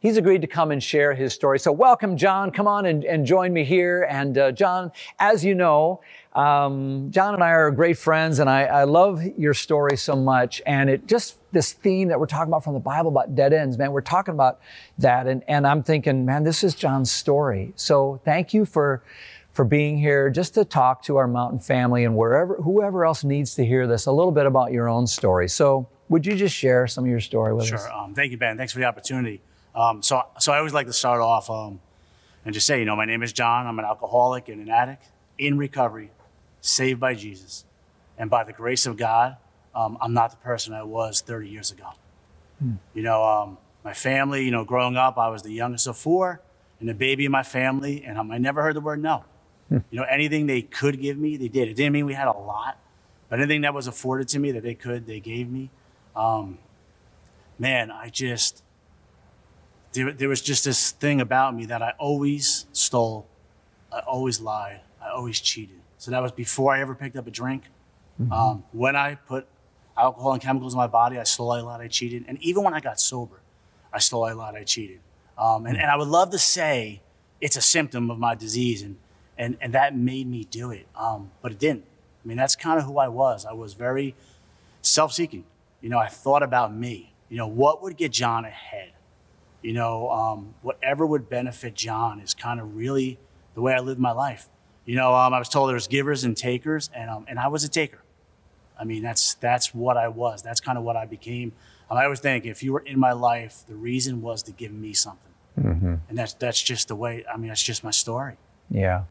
he's 0.02 0.16
agreed 0.16 0.40
to 0.40 0.48
come 0.48 0.72
and 0.72 0.82
share 0.82 1.14
his 1.14 1.32
story. 1.32 1.58
So 1.58 1.70
welcome, 1.70 2.16
John. 2.16 2.50
Come 2.50 2.66
on 2.66 2.86
and, 2.86 3.04
and 3.04 3.24
join 3.24 3.52
me 3.52 3.64
here. 3.64 4.06
And 4.10 4.36
uh, 4.36 4.52
John, 4.52 4.90
as 5.20 5.44
you 5.44 5.54
know, 5.54 6.00
um, 6.34 7.10
John 7.10 7.34
and 7.34 7.44
I 7.44 7.50
are 7.50 7.70
great 7.70 7.98
friends, 7.98 8.38
and 8.38 8.48
I, 8.48 8.62
I, 8.62 8.84
love 8.84 9.22
your 9.36 9.52
story 9.52 9.98
so 9.98 10.16
much. 10.16 10.62
And 10.64 10.88
it 10.88 11.06
just 11.06 11.36
this 11.52 11.72
theme 11.72 12.08
that 12.08 12.18
we're 12.18 12.26
talking 12.26 12.48
about 12.48 12.64
from 12.64 12.72
the 12.72 12.80
Bible 12.80 13.10
about 13.10 13.34
dead 13.34 13.52
ends, 13.52 13.76
man. 13.76 13.92
We're 13.92 14.00
talking 14.00 14.32
about 14.32 14.60
that, 14.98 15.26
and 15.26 15.44
and 15.46 15.66
I'm 15.66 15.82
thinking, 15.82 16.24
man, 16.24 16.42
this 16.42 16.64
is 16.64 16.74
John's 16.74 17.10
story. 17.10 17.74
So 17.76 18.18
thank 18.24 18.54
you 18.54 18.64
for 18.64 19.02
for 19.52 19.66
being 19.66 19.98
here, 19.98 20.30
just 20.30 20.54
to 20.54 20.64
talk 20.64 21.02
to 21.02 21.18
our 21.18 21.28
mountain 21.28 21.58
family 21.58 22.04
and 22.04 22.16
wherever 22.16 22.54
whoever 22.56 23.04
else 23.04 23.24
needs 23.24 23.54
to 23.56 23.66
hear 23.66 23.86
this 23.86 24.06
a 24.06 24.12
little 24.12 24.32
bit 24.32 24.46
about 24.46 24.72
your 24.72 24.88
own 24.88 25.06
story. 25.06 25.50
So 25.50 25.86
would 26.08 26.24
you 26.24 26.34
just 26.34 26.54
share 26.54 26.86
some 26.86 27.04
of 27.04 27.10
your 27.10 27.20
story 27.20 27.52
with 27.52 27.66
sure. 27.66 27.76
us? 27.76 27.84
Sure. 27.84 27.92
Um, 27.92 28.14
thank 28.14 28.32
you, 28.32 28.38
Ben. 28.38 28.56
Thanks 28.56 28.72
for 28.72 28.78
the 28.78 28.86
opportunity. 28.86 29.42
Um, 29.74 30.02
so 30.02 30.22
so 30.38 30.50
I 30.50 30.56
always 30.56 30.72
like 30.72 30.86
to 30.86 30.94
start 30.94 31.20
off 31.20 31.50
um, 31.50 31.78
and 32.46 32.54
just 32.54 32.66
say, 32.66 32.78
you 32.78 32.86
know, 32.86 32.96
my 32.96 33.04
name 33.04 33.22
is 33.22 33.34
John. 33.34 33.66
I'm 33.66 33.78
an 33.78 33.84
alcoholic 33.84 34.48
and 34.48 34.62
an 34.62 34.70
addict 34.70 35.04
in 35.36 35.58
recovery 35.58 36.10
saved 36.62 37.00
by 37.00 37.14
Jesus. 37.14 37.66
And 38.16 38.30
by 38.30 38.44
the 38.44 38.52
grace 38.52 38.86
of 38.86 38.96
God, 38.96 39.36
um, 39.74 39.98
I'm 40.00 40.14
not 40.14 40.30
the 40.30 40.36
person 40.38 40.72
I 40.72 40.84
was 40.84 41.20
30 41.20 41.48
years 41.48 41.70
ago. 41.70 41.88
Hmm. 42.58 42.74
You 42.94 43.02
know, 43.02 43.24
um, 43.24 43.58
my 43.84 43.92
family, 43.92 44.44
you 44.44 44.50
know, 44.50 44.64
growing 44.64 44.96
up, 44.96 45.18
I 45.18 45.28
was 45.28 45.42
the 45.42 45.52
youngest 45.52 45.86
of 45.86 45.98
four 45.98 46.40
and 46.80 46.88
the 46.88 46.94
baby 46.94 47.24
in 47.24 47.32
my 47.32 47.42
family, 47.42 48.04
and 48.04 48.18
I 48.18 48.38
never 48.38 48.62
heard 48.62 48.76
the 48.76 48.80
word 48.80 49.02
no. 49.02 49.24
Hmm. 49.68 49.78
You 49.90 50.00
know, 50.00 50.06
anything 50.08 50.46
they 50.46 50.62
could 50.62 51.00
give 51.00 51.18
me, 51.18 51.36
they 51.36 51.48
did. 51.48 51.68
It 51.68 51.74
didn't 51.74 51.92
mean 51.92 52.06
we 52.06 52.14
had 52.14 52.28
a 52.28 52.32
lot, 52.32 52.78
but 53.28 53.40
anything 53.40 53.62
that 53.62 53.74
was 53.74 53.86
afforded 53.86 54.28
to 54.28 54.38
me 54.38 54.52
that 54.52 54.62
they 54.62 54.74
could, 54.74 55.06
they 55.06 55.20
gave 55.20 55.50
me. 55.50 55.70
Um, 56.14 56.58
man, 57.58 57.90
I 57.90 58.08
just, 58.08 58.62
there, 59.94 60.12
there 60.12 60.28
was 60.28 60.42
just 60.42 60.64
this 60.64 60.92
thing 60.92 61.20
about 61.20 61.56
me 61.56 61.66
that 61.66 61.82
I 61.82 61.94
always 61.98 62.66
stole, 62.72 63.26
I 63.90 64.00
always 64.00 64.40
lied, 64.40 64.80
I 65.02 65.08
always 65.10 65.40
cheated 65.40 65.81
So 66.02 66.10
that 66.10 66.20
was 66.20 66.32
before 66.32 66.74
I 66.74 66.80
ever 66.80 66.96
picked 66.96 67.14
up 67.14 67.28
a 67.28 67.30
drink. 67.30 67.62
Um, 68.32 68.64
when 68.72 68.96
I 68.96 69.14
put 69.14 69.46
alcohol 69.96 70.32
and 70.32 70.42
chemicals 70.42 70.74
in 70.74 70.76
my 70.76 70.88
body, 70.88 71.16
I 71.16 71.22
stole 71.22 71.54
a 71.54 71.62
lot, 71.62 71.80
I 71.80 71.86
cheated. 71.86 72.24
And 72.26 72.42
even 72.42 72.64
when 72.64 72.74
I 72.74 72.80
got 72.80 72.98
sober, 72.98 73.40
I 73.92 74.00
stole 74.00 74.26
a 74.26 74.34
lot, 74.34 74.56
I 74.56 74.64
cheated. 74.64 74.98
Um, 75.38 75.64
and, 75.64 75.76
and 75.76 75.88
I 75.88 75.94
would 75.96 76.08
love 76.08 76.30
to 76.30 76.40
say 76.40 77.02
it's 77.40 77.56
a 77.56 77.60
symptom 77.60 78.10
of 78.10 78.18
my 78.18 78.34
disease 78.34 78.82
and, 78.82 78.96
and, 79.38 79.56
and 79.60 79.74
that 79.74 79.96
made 79.96 80.26
me 80.26 80.42
do 80.42 80.72
it. 80.72 80.88
Um, 80.96 81.30
but 81.40 81.52
it 81.52 81.60
didn't. 81.60 81.84
I 82.24 82.26
mean, 82.26 82.36
that's 82.36 82.56
kind 82.56 82.80
of 82.80 82.84
who 82.84 82.98
I 82.98 83.06
was. 83.06 83.46
I 83.46 83.52
was 83.52 83.74
very 83.74 84.16
self 84.80 85.12
seeking. 85.12 85.44
You 85.80 85.88
know, 85.88 86.00
I 86.00 86.08
thought 86.08 86.42
about 86.42 86.74
me. 86.74 87.12
You 87.28 87.36
know, 87.36 87.46
what 87.46 87.80
would 87.80 87.96
get 87.96 88.10
John 88.10 88.44
ahead? 88.44 88.90
You 89.62 89.72
know, 89.72 90.10
um, 90.10 90.54
whatever 90.62 91.06
would 91.06 91.28
benefit 91.28 91.76
John 91.76 92.18
is 92.18 92.34
kind 92.34 92.58
of 92.58 92.74
really 92.74 93.20
the 93.54 93.60
way 93.60 93.72
I 93.72 93.78
lived 93.78 94.00
my 94.00 94.10
life. 94.10 94.48
You 94.84 94.96
know, 94.96 95.14
um, 95.14 95.32
I 95.32 95.38
was 95.38 95.48
told 95.48 95.70
there's 95.70 95.88
givers 95.88 96.24
and 96.24 96.36
takers, 96.36 96.90
and, 96.94 97.10
um, 97.10 97.24
and 97.28 97.38
I 97.38 97.48
was 97.48 97.64
a 97.64 97.68
taker. 97.68 98.02
I 98.78 98.84
mean, 98.84 99.02
that's, 99.02 99.34
that's 99.34 99.74
what 99.74 99.96
I 99.96 100.08
was. 100.08 100.42
That's 100.42 100.60
kind 100.60 100.76
of 100.76 100.84
what 100.84 100.96
I 100.96 101.06
became. 101.06 101.52
I 101.90 102.04
always 102.04 102.20
think 102.20 102.46
if 102.46 102.62
you 102.62 102.72
were 102.72 102.80
in 102.80 102.98
my 102.98 103.12
life, 103.12 103.64
the 103.68 103.74
reason 103.74 104.22
was 104.22 104.42
to 104.44 104.52
give 104.52 104.72
me 104.72 104.94
something. 104.94 105.32
Mm-hmm. 105.60 105.94
And 106.08 106.18
that's, 106.18 106.32
that's 106.32 106.60
just 106.60 106.88
the 106.88 106.96
way, 106.96 107.24
I 107.32 107.36
mean, 107.36 107.48
that's 107.48 107.62
just 107.62 107.84
my 107.84 107.90
story. 107.90 108.36
Yeah. 108.70 109.04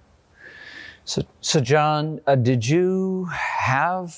So, 1.05 1.21
so 1.41 1.59
John, 1.59 2.21
uh, 2.25 2.35
did 2.35 2.67
you 2.67 3.25
have 3.25 4.17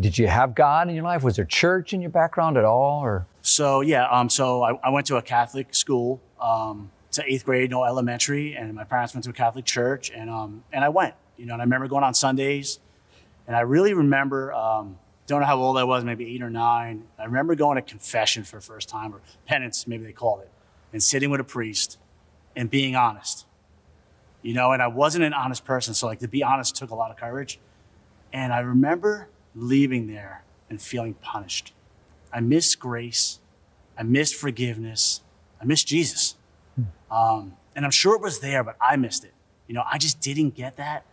did 0.00 0.18
you 0.18 0.26
have 0.26 0.54
God 0.54 0.88
in 0.88 0.94
your 0.94 1.04
life? 1.04 1.22
Was 1.22 1.36
there 1.36 1.44
church 1.44 1.92
in 1.92 2.00
your 2.00 2.10
background 2.10 2.56
at 2.56 2.64
all, 2.64 3.00
or? 3.00 3.26
So 3.42 3.80
yeah, 3.80 4.08
um, 4.08 4.28
so 4.28 4.62
I, 4.62 4.72
I 4.82 4.90
went 4.90 5.06
to 5.06 5.16
a 5.16 5.22
Catholic 5.22 5.74
school 5.74 6.20
um, 6.40 6.90
to 7.12 7.24
eighth 7.30 7.44
grade, 7.44 7.70
no 7.70 7.84
elementary, 7.84 8.54
and 8.54 8.74
my 8.74 8.84
parents 8.84 9.14
went 9.14 9.24
to 9.24 9.30
a 9.30 9.32
Catholic 9.34 9.64
church, 9.64 10.10
and 10.10 10.28
um, 10.30 10.64
and 10.72 10.84
I 10.84 10.88
went, 10.88 11.14
you 11.36 11.46
know, 11.46 11.52
and 11.52 11.62
I 11.62 11.64
remember 11.64 11.88
going 11.88 12.04
on 12.04 12.14
Sundays, 12.14 12.80
and 13.46 13.56
I 13.56 13.60
really 13.60 13.94
remember, 13.94 14.52
um, 14.52 14.98
don't 15.26 15.40
know 15.40 15.46
how 15.46 15.58
old 15.58 15.78
I 15.78 15.84
was, 15.84 16.04
maybe 16.04 16.34
eight 16.34 16.42
or 16.42 16.50
nine. 16.50 17.04
I 17.18 17.24
remember 17.24 17.54
going 17.54 17.76
to 17.76 17.82
confession 17.82 18.44
for 18.44 18.56
the 18.56 18.62
first 18.62 18.88
time, 18.88 19.14
or 19.14 19.20
penance, 19.46 19.86
maybe 19.86 20.04
they 20.04 20.12
called 20.12 20.40
it, 20.40 20.50
and 20.92 21.02
sitting 21.02 21.30
with 21.30 21.40
a 21.40 21.44
priest 21.44 21.98
and 22.56 22.70
being 22.70 22.96
honest, 22.96 23.46
you 24.42 24.54
know, 24.54 24.72
and 24.72 24.82
I 24.82 24.88
wasn't 24.88 25.24
an 25.24 25.32
honest 25.32 25.64
person, 25.64 25.94
so 25.94 26.06
like 26.06 26.20
to 26.20 26.28
be 26.28 26.42
honest 26.42 26.76
took 26.76 26.90
a 26.90 26.94
lot 26.94 27.10
of 27.10 27.16
courage, 27.16 27.58
and 28.32 28.52
I 28.52 28.60
remember 28.60 29.28
leaving 29.54 30.06
there 30.06 30.44
and 30.70 30.80
feeling 30.80 31.14
punished. 31.14 31.74
I 32.32 32.40
missed 32.40 32.80
grace. 32.80 33.40
I 33.98 34.02
missed 34.04 34.34
forgiveness. 34.34 35.20
I 35.60 35.66
missed 35.66 35.86
Jesus. 35.86 36.36
Um, 37.10 37.56
and 37.76 37.84
I'm 37.84 37.90
sure 37.90 38.14
it 38.14 38.22
was 38.22 38.40
there, 38.40 38.64
but 38.64 38.76
I 38.80 38.96
missed 38.96 39.24
it. 39.24 39.34
You 39.66 39.74
know, 39.74 39.84
I 39.90 39.98
just 39.98 40.20
didn't 40.20 40.54
get 40.54 40.76
that. 40.76 41.04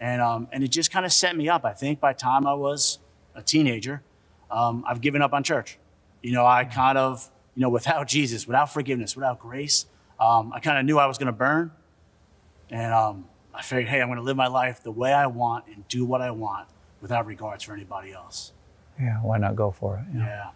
And, 0.00 0.20
um, 0.20 0.48
and 0.52 0.64
it 0.64 0.68
just 0.68 0.90
kind 0.90 1.06
of 1.06 1.12
set 1.12 1.36
me 1.36 1.48
up. 1.48 1.64
I 1.64 1.72
think 1.72 2.00
by 2.00 2.12
the 2.12 2.18
time 2.18 2.46
I 2.46 2.54
was 2.54 2.98
a 3.34 3.42
teenager, 3.42 4.02
um, 4.50 4.84
I've 4.86 5.00
given 5.00 5.22
up 5.22 5.32
on 5.32 5.42
church. 5.42 5.78
You 6.22 6.32
know, 6.32 6.44
I 6.46 6.64
kind 6.64 6.98
of, 6.98 7.30
you 7.54 7.62
know, 7.62 7.68
without 7.78 8.08
Jesus, 8.08 8.46
without 8.46 8.72
forgiveness, 8.72 9.14
without 9.14 9.38
grace, 9.38 9.86
um, 10.18 10.52
I 10.54 10.60
kind 10.60 10.78
of 10.78 10.84
knew 10.84 10.98
I 10.98 11.06
was 11.06 11.18
going 11.18 11.26
to 11.26 11.32
burn. 11.32 11.72
And 12.70 12.92
um, 12.92 13.26
I 13.54 13.62
figured, 13.62 13.88
hey, 13.88 14.00
I'm 14.00 14.08
going 14.08 14.18
to 14.18 14.24
live 14.24 14.36
my 14.36 14.46
life 14.46 14.82
the 14.82 14.92
way 14.92 15.12
I 15.12 15.26
want 15.26 15.66
and 15.66 15.86
do 15.88 16.04
what 16.04 16.20
I 16.20 16.30
want 16.30 16.68
without 17.00 17.26
regards 17.26 17.64
for 17.64 17.74
anybody 17.74 18.12
else. 18.12 18.52
Yeah, 19.00 19.18
why 19.18 19.38
not 19.38 19.56
go 19.56 19.70
for 19.70 19.98
it? 19.98 20.16
Yeah. 20.16 20.50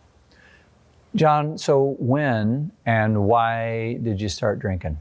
John, 1.17 1.57
so 1.57 1.97
when 1.99 2.73
and 2.85 3.25
why 3.25 3.95
did 3.95 4.21
you 4.21 4.29
start 4.29 4.59
drinking? 4.59 4.99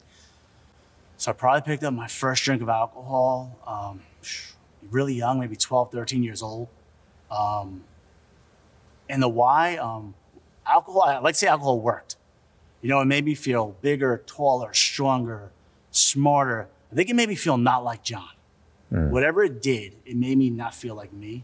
So 1.17 1.31
I 1.31 1.34
probably 1.34 1.62
picked 1.62 1.84
up 1.84 1.93
my 1.93 2.07
first 2.07 2.43
drink 2.43 2.62
of 2.62 2.69
alcohol 2.69 3.57
um, 3.67 4.01
really 4.89 5.13
young, 5.13 5.39
maybe 5.39 5.55
12, 5.55 5.91
13 5.91 6.24
years 6.24 6.41
old. 6.41 6.67
Um, 7.29 7.84
and 9.10 9.22
the 9.22 9.27
why, 9.27 9.77
um, 9.77 10.13
alcohol, 10.65 11.01
I 11.03 11.17
like 11.19 11.34
to 11.34 11.39
say 11.39 11.48
alcohol 11.48 11.79
worked. 11.79 12.15
You 12.81 12.89
know, 12.89 13.01
it 13.01 13.05
made 13.05 13.25
me 13.25 13.36
feel 13.36 13.75
bigger, 13.81 14.22
taller, 14.25 14.74
stronger, 14.74 15.51
smarter. 15.91 16.67
I 16.91 16.95
think 16.95 17.10
it 17.10 17.15
made 17.15 17.29
me 17.29 17.36
feel 17.36 17.57
not 17.57 17.84
like 17.84 18.03
John. 18.03 18.29
Whatever 19.12 19.43
it 19.43 19.62
did, 19.62 19.95
it 20.05 20.15
made 20.15 20.38
me 20.38 20.50
not 20.50 20.74
feel 20.74 20.95
like 20.95 21.12
me. 21.12 21.43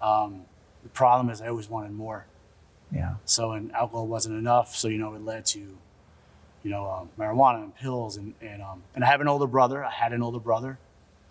Um, 0.00 0.42
the 0.82 0.88
problem 0.90 1.28
is 1.28 1.42
I 1.42 1.48
always 1.48 1.68
wanted 1.68 1.92
more. 1.92 2.26
Yeah. 2.92 3.14
So, 3.24 3.52
and 3.52 3.72
alcohol 3.72 4.06
wasn't 4.06 4.38
enough. 4.38 4.74
So, 4.76 4.88
you 4.88 4.98
know, 4.98 5.14
it 5.14 5.24
led 5.24 5.44
to, 5.46 5.58
you 5.58 6.70
know, 6.70 6.90
um, 6.90 7.10
marijuana 7.18 7.62
and 7.62 7.74
pills. 7.74 8.16
And, 8.16 8.34
and, 8.40 8.62
um, 8.62 8.82
and 8.94 9.04
I 9.04 9.08
have 9.08 9.20
an 9.20 9.28
older 9.28 9.46
brother. 9.46 9.84
I 9.84 9.90
had 9.90 10.12
an 10.12 10.22
older 10.22 10.38
brother 10.38 10.78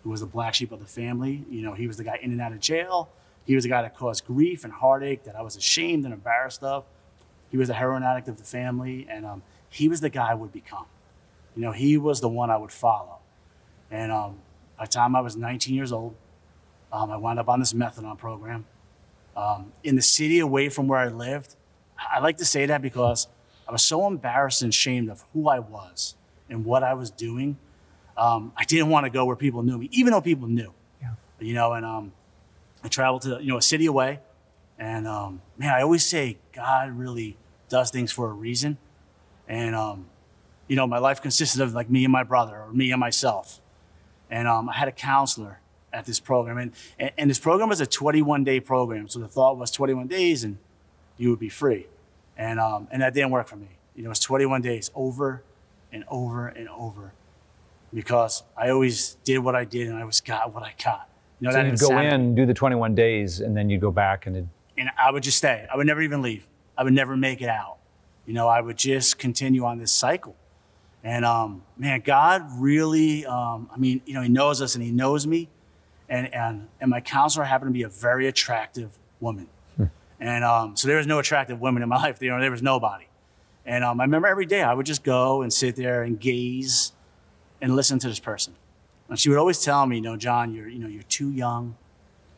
who 0.03 0.09
was 0.09 0.21
the 0.21 0.27
black 0.27 0.53
sheep 0.53 0.71
of 0.71 0.79
the 0.79 0.85
family. 0.85 1.45
You 1.49 1.61
know, 1.61 1.73
he 1.73 1.87
was 1.87 1.97
the 1.97 2.03
guy 2.03 2.19
in 2.21 2.31
and 2.31 2.41
out 2.41 2.51
of 2.51 2.59
jail. 2.59 3.09
He 3.45 3.55
was 3.55 3.63
the 3.63 3.69
guy 3.69 3.81
that 3.81 3.95
caused 3.95 4.25
grief 4.25 4.63
and 4.63 4.73
heartache 4.73 5.23
that 5.23 5.35
I 5.35 5.41
was 5.41 5.55
ashamed 5.55 6.05
and 6.05 6.13
embarrassed 6.13 6.63
of. 6.63 6.85
He 7.49 7.57
was 7.57 7.69
the 7.69 7.73
heroin 7.73 8.03
addict 8.03 8.27
of 8.27 8.37
the 8.37 8.43
family. 8.43 9.07
And 9.09 9.25
um, 9.25 9.41
he 9.69 9.87
was 9.87 10.01
the 10.01 10.09
guy 10.09 10.31
I 10.31 10.33
would 10.33 10.51
become. 10.51 10.85
You 11.55 11.63
know, 11.63 11.71
he 11.71 11.97
was 11.97 12.21
the 12.21 12.29
one 12.29 12.51
I 12.51 12.57
would 12.57 12.71
follow. 12.71 13.17
And 13.89 14.11
um, 14.11 14.37
by 14.77 14.85
the 14.85 14.91
time 14.91 15.15
I 15.15 15.21
was 15.21 15.35
19 15.35 15.73
years 15.73 15.91
old, 15.91 16.15
um, 16.91 17.09
I 17.09 17.17
wound 17.17 17.39
up 17.39 17.49
on 17.49 17.59
this 17.59 17.73
methadone 17.73 18.17
program 18.17 18.65
um, 19.37 19.71
in 19.83 19.95
the 19.95 20.01
city 20.01 20.39
away 20.39 20.67
from 20.67 20.87
where 20.87 20.99
I 20.99 21.07
lived. 21.07 21.55
I 21.97 22.19
like 22.19 22.37
to 22.37 22.45
say 22.45 22.65
that 22.65 22.81
because 22.81 23.27
I 23.67 23.71
was 23.71 23.83
so 23.83 24.07
embarrassed 24.07 24.63
and 24.63 24.69
ashamed 24.69 25.09
of 25.09 25.23
who 25.31 25.47
I 25.47 25.59
was 25.59 26.15
and 26.49 26.65
what 26.65 26.83
I 26.83 26.95
was 26.95 27.11
doing. 27.11 27.57
Um, 28.17 28.51
I 28.57 28.63
didn't 28.65 28.89
want 28.89 29.05
to 29.05 29.11
go 29.11 29.25
where 29.25 29.35
people 29.35 29.61
knew 29.61 29.77
me, 29.77 29.89
even 29.91 30.11
though 30.11 30.21
people 30.21 30.47
knew. 30.47 30.73
Yeah. 30.99 31.11
You 31.39 31.53
know, 31.53 31.73
and 31.73 31.85
um, 31.85 32.11
I 32.83 32.87
traveled 32.87 33.21
to 33.23 33.37
you 33.39 33.49
know 33.49 33.57
a 33.57 33.61
city 33.61 33.85
away, 33.85 34.19
and 34.79 35.07
um, 35.07 35.41
man, 35.57 35.71
I 35.71 35.83
always 35.83 36.03
say 36.03 36.39
God 36.51 36.91
really 36.91 37.37
does 37.69 37.91
things 37.91 38.11
for 38.11 38.29
a 38.31 38.33
reason, 38.33 38.79
and 39.47 39.75
um, 39.75 40.07
you 40.67 40.75
know, 40.75 40.87
my 40.87 40.97
life 40.97 41.21
consisted 41.21 41.61
of 41.61 41.75
like 41.75 41.91
me 41.91 42.05
and 42.05 42.11
my 42.11 42.23
brother, 42.23 42.57
or 42.57 42.73
me 42.73 42.91
and 42.91 42.99
myself, 42.99 43.61
and 44.31 44.47
um, 44.47 44.67
I 44.67 44.73
had 44.73 44.87
a 44.87 44.91
counselor 44.91 45.59
at 45.97 46.05
this 46.05 46.19
program, 46.19 46.57
and, 46.57 46.71
and 47.17 47.29
this 47.29 47.39
program 47.39 47.69
was 47.69 47.81
a 47.81 47.87
21 47.87 48.43
day 48.43 48.59
program, 48.59 49.07
so 49.07 49.19
the 49.19 49.27
thought 49.27 49.57
was 49.57 49.71
21 49.71 50.07
days 50.07 50.43
and 50.43 50.57
you 51.17 51.31
would 51.31 51.39
be 51.39 51.49
free, 51.49 51.87
and 52.37 52.59
um, 52.59 52.87
and 52.91 53.01
that 53.01 53.13
didn't 53.15 53.31
work 53.31 53.47
for 53.47 53.55
me. 53.55 53.69
You 53.95 54.03
know, 54.03 54.11
it's 54.11 54.19
21 54.19 54.61
days 54.61 54.91
over 54.93 55.43
and 55.91 56.03
over 56.07 56.47
and 56.49 56.69
over 56.69 57.13
because 57.91 58.43
I 58.55 58.69
always 58.69 59.17
did 59.23 59.39
what 59.39 59.55
I 59.55 59.65
did 59.65 59.87
and 59.87 59.97
I 59.97 60.01
always 60.01 60.21
got 60.21 60.53
what 60.53 60.61
I 60.61 60.75
got. 60.83 61.09
You 61.39 61.45
know, 61.47 61.51
So 61.51 61.57
that 61.57 61.65
you'd 61.65 61.79
go 61.79 61.97
in, 61.99 62.35
do 62.35 62.45
the 62.45 62.53
21 62.53 62.93
days, 62.93 63.39
and 63.39 63.57
then 63.57 63.69
you'd 63.69 63.81
go 63.81 63.91
back 63.91 64.27
and 64.27 64.35
it'd, 64.35 64.49
and 64.77 64.91
I 65.03 65.11
would 65.11 65.23
just 65.23 65.37
stay. 65.37 65.65
I 65.71 65.75
would 65.75 65.87
never 65.87 66.01
even 66.03 66.21
leave. 66.21 66.47
I 66.77 66.83
would 66.83 66.93
never 66.93 67.17
make 67.17 67.41
it 67.41 67.49
out. 67.49 67.77
You 68.27 68.33
know, 68.33 68.47
I 68.47 68.61
would 68.61 68.77
just 68.77 69.17
continue 69.17 69.65
on 69.65 69.79
this 69.79 69.91
cycle. 69.91 70.35
And 71.03 71.25
um, 71.25 71.63
man, 71.77 72.01
God 72.01 72.45
really, 72.59 73.25
um, 73.25 73.69
I 73.73 73.77
mean, 73.77 74.01
you 74.05 74.13
know, 74.13 74.21
He 74.21 74.29
knows 74.29 74.61
us 74.61 74.75
and 74.75 74.83
He 74.83 74.91
knows 74.91 75.25
me. 75.25 75.49
And, 76.09 76.33
and, 76.33 76.67
and 76.79 76.89
my 76.89 77.01
counselor 77.01 77.45
happened 77.45 77.69
to 77.69 77.73
be 77.73 77.83
a 77.83 77.89
very 77.89 78.27
attractive 78.27 78.97
woman. 79.19 79.47
And 80.19 80.43
um, 80.43 80.75
so 80.75 80.87
there 80.87 80.97
was 80.97 81.07
no 81.07 81.19
attractive 81.19 81.61
women 81.61 81.83
in 81.83 81.89
my 81.89 81.97
life. 82.01 82.21
You 82.21 82.31
know, 82.31 82.39
there 82.39 82.51
was 82.51 82.63
nobody. 82.63 83.05
And 83.65 83.83
um, 83.83 83.99
I 83.99 84.05
remember 84.05 84.27
every 84.27 84.45
day 84.45 84.63
I 84.63 84.73
would 84.73 84.85
just 84.85 85.03
go 85.03 85.41
and 85.41 85.51
sit 85.51 85.75
there 85.75 86.03
and 86.03 86.19
gaze 86.19 86.93
and 87.61 87.75
listen 87.75 87.99
to 87.99 88.07
this 88.07 88.19
person. 88.19 88.55
And 89.09 89.19
she 89.19 89.29
would 89.29 89.37
always 89.37 89.61
tell 89.61 89.85
me, 89.85 89.97
you 89.97 90.01
know, 90.01 90.17
John, 90.17 90.53
you're, 90.53 90.67
you 90.67 90.79
know, 90.79 90.87
you're 90.87 91.03
too 91.03 91.31
young 91.31 91.75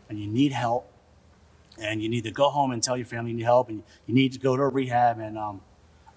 and 0.09 0.19
you 0.19 0.27
need 0.27 0.51
help 0.51 0.91
and 1.79 2.01
you 2.01 2.09
need 2.09 2.23
to 2.23 2.31
go 2.31 2.49
home 2.49 2.71
and 2.71 2.81
tell 2.81 2.97
your 2.97 3.05
family 3.05 3.31
you 3.31 3.37
need 3.37 3.43
help 3.43 3.69
and 3.69 3.83
you 4.05 4.13
need 4.13 4.33
to 4.33 4.39
go 4.39 4.55
to 4.55 4.63
a 4.63 4.69
rehab. 4.69 5.19
And 5.19 5.37
um, 5.37 5.61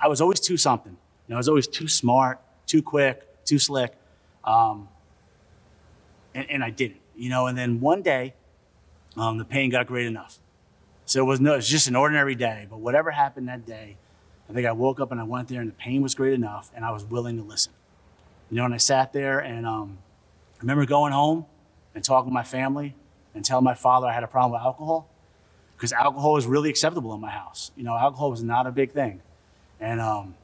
I 0.01 0.09
was 0.09 0.21
always 0.21 0.41
too 0.41 0.57
something. 0.57 0.93
You 0.93 1.33
know, 1.33 1.37
I 1.37 1.39
was 1.39 1.49
always 1.49 1.69
too 1.69 1.89
smart, 1.89 2.41
too 2.67 2.83
quick, 2.83 3.45
too 3.45 3.59
slick. 3.59 3.95
Um, 4.45 4.89
and, 6.35 6.51
and 6.51 6.65
I 6.65 6.71
didn't, 6.71 7.01
you 7.17 7.31
know, 7.31 7.47
and 7.47 7.57
then 7.57 7.81
one 7.81 8.03
day 8.03 8.35
um, 9.17 9.39
the 9.39 9.45
pain 9.45 9.71
got 9.71 9.87
great 9.87 10.07
enough. 10.07 10.39
So 11.05 11.21
it 11.21 11.25
was, 11.25 11.41
no, 11.41 11.55
it 11.55 11.57
was 11.57 11.69
just 11.69 11.89
an 11.89 11.97
ordinary 11.97 12.35
day, 12.35 12.67
but 12.71 12.79
whatever 12.79 13.11
happened 13.11 13.49
that 13.49 13.67
day, 13.67 13.97
I 14.49 14.53
think 14.53 14.67
I 14.67 14.73
woke 14.73 15.01
up 15.01 15.13
and 15.13 15.21
I 15.21 15.25
went 15.25 15.49
there 15.49 15.61
and 15.61 15.71
the 15.71 15.75
pain 15.75 16.03
was 16.03 16.15
great 16.15 16.33
enough 16.33 16.71
and 16.75 16.85
I 16.85 16.91
was 16.91 17.05
willing 17.05 17.37
to 17.37 17.43
listen. 17.43 17.73
You 18.51 18.59
know, 18.59 18.65
and 18.65 18.75
I 18.75 18.79
sat 18.79 19.13
there 19.13 19.39
and 19.39 19.67
um, 19.67 19.99
I 20.57 20.61
remember 20.61 20.85
going 20.87 21.13
home 21.13 21.47
and 21.95 22.05
talking 22.05 22.31
to 22.31 22.35
my 22.35 22.43
family 22.43 22.95
and 23.35 23.45
telling 23.45 23.65
my 23.65 23.75
father 23.75 24.07
I 24.07 24.13
had 24.13 24.25
a 24.25 24.29
problem 24.29 24.53
with 24.53 24.65
alcohol 24.65 25.09
because 25.77 25.93
alcohol 25.93 26.35
was 26.35 26.47
really 26.47 26.71
acceptable 26.71 27.13
in 27.15 27.21
my 27.21 27.31
house. 27.31 27.73
You 27.77 27.83
know, 27.83 27.97
alcohol 27.97 28.31
was 28.31 28.43
not 28.43 28.67
a 28.67 28.71
big 28.71 28.93
thing. 28.93 29.21
And 29.81 30.01
um, 30.01 30.35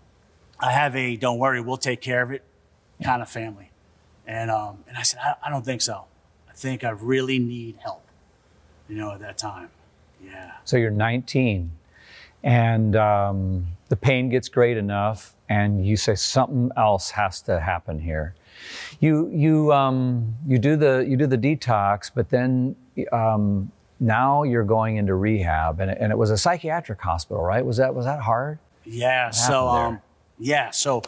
I 0.58 0.72
have 0.72 0.96
a 0.96 1.16
don't 1.16 1.38
worry, 1.38 1.60
we'll 1.60 1.76
take 1.76 2.00
care 2.00 2.22
of 2.22 2.30
it 2.30 2.42
kind 3.02 3.22
of 3.22 3.28
family. 3.28 3.70
And, 4.26 4.50
um, 4.50 4.84
and 4.88 4.96
I 4.96 5.02
said, 5.02 5.20
I, 5.22 5.34
I 5.46 5.50
don't 5.50 5.64
think 5.64 5.80
so. 5.80 6.04
Think 6.58 6.82
I 6.82 6.90
really 6.90 7.38
need 7.38 7.76
help, 7.80 8.04
you 8.88 8.96
know, 8.96 9.12
at 9.12 9.20
that 9.20 9.38
time. 9.38 9.70
Yeah. 10.24 10.50
so 10.64 10.76
you're 10.76 10.90
19. 10.90 11.70
and 12.42 12.96
um, 12.96 13.68
the 13.88 13.96
pain 13.96 14.28
gets 14.28 14.48
great 14.48 14.76
enough, 14.76 15.34
and 15.48 15.86
you 15.86 15.96
say 15.96 16.16
something 16.16 16.70
else 16.76 17.10
has 17.12 17.40
to 17.42 17.60
happen 17.60 18.00
here. 18.00 18.34
You 18.98 19.30
you 19.32 19.72
um, 19.72 20.34
you 20.46 20.58
do 20.58 20.74
the 20.74 21.06
you 21.08 21.16
do 21.16 21.28
the 21.28 21.38
detox, 21.38 22.10
but 22.12 22.28
then 22.30 22.74
um, 23.12 23.70
now 24.00 24.42
you're 24.42 24.64
going 24.64 24.96
into 24.96 25.14
rehab, 25.14 25.78
and, 25.80 25.90
and 25.92 26.10
it 26.10 26.18
was 26.18 26.30
a 26.30 26.36
psychiatric 26.36 27.00
hospital, 27.00 27.42
right? 27.42 27.64
Was 27.64 27.76
that 27.76 27.94
was 27.94 28.04
that 28.04 28.20
hard? 28.20 28.58
Yeah. 28.84 29.30
So 29.30 29.68
um, 29.68 30.00
yeah. 30.40 30.70
So 30.70 31.02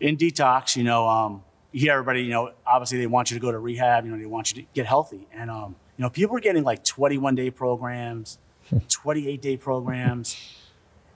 in 0.00 0.18
detox, 0.18 0.76
you 0.76 0.84
know, 0.84 1.08
um, 1.08 1.42
you 1.76 1.82
hear 1.82 1.92
everybody, 1.92 2.22
you 2.22 2.30
know, 2.30 2.52
obviously 2.66 2.98
they 2.98 3.06
want 3.06 3.30
you 3.30 3.36
to 3.36 3.40
go 3.40 3.52
to 3.52 3.58
rehab, 3.58 4.06
you 4.06 4.10
know, 4.10 4.18
they 4.18 4.24
want 4.24 4.50
you 4.50 4.62
to 4.62 4.68
get 4.72 4.86
healthy, 4.86 5.26
and 5.32 5.50
um, 5.50 5.76
you 5.98 6.02
know, 6.02 6.08
people 6.08 6.34
are 6.36 6.40
getting 6.40 6.64
like 6.64 6.82
21 6.84 7.34
day 7.34 7.50
programs, 7.50 8.38
28 8.88 9.42
day 9.42 9.56
programs, 9.58 10.36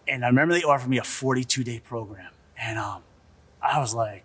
and 0.06 0.22
I 0.24 0.28
remember 0.28 0.52
they 0.52 0.62
offered 0.62 0.90
me 0.90 0.98
a 0.98 1.04
42 1.04 1.64
day 1.64 1.80
program, 1.80 2.30
and 2.60 2.78
um, 2.78 3.02
I 3.62 3.78
was 3.78 3.94
like, 3.94 4.24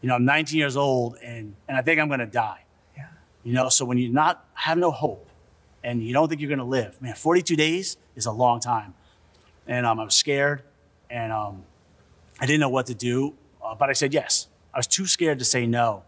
you 0.00 0.08
know, 0.08 0.14
I'm 0.14 0.24
19 0.24 0.56
years 0.56 0.76
old, 0.76 1.16
and 1.22 1.56
and 1.66 1.76
I 1.76 1.82
think 1.82 2.00
I'm 2.00 2.08
gonna 2.08 2.26
die. 2.26 2.64
Yeah. 2.96 3.06
You 3.42 3.54
know, 3.54 3.68
so 3.68 3.84
when 3.84 3.98
you 3.98 4.08
not 4.08 4.46
have 4.54 4.78
no 4.78 4.92
hope 4.92 5.28
and 5.84 6.00
you 6.02 6.12
don't 6.12 6.28
think 6.28 6.40
you're 6.40 6.48
going 6.48 6.58
to 6.58 6.64
live. 6.64 7.00
Man, 7.02 7.14
42 7.14 7.56
days 7.56 7.96
is 8.14 8.26
a 8.26 8.32
long 8.32 8.60
time. 8.60 8.94
And 9.66 9.86
um, 9.86 9.98
I 9.98 10.04
was 10.04 10.14
scared 10.14 10.62
and 11.10 11.32
um, 11.32 11.64
I 12.40 12.46
didn't 12.46 12.60
know 12.60 12.68
what 12.68 12.86
to 12.86 12.94
do, 12.94 13.34
uh, 13.64 13.74
but 13.74 13.90
I 13.90 13.92
said 13.92 14.14
yes. 14.14 14.48
I 14.74 14.78
was 14.78 14.86
too 14.86 15.06
scared 15.06 15.38
to 15.38 15.44
say 15.44 15.66
no. 15.66 16.02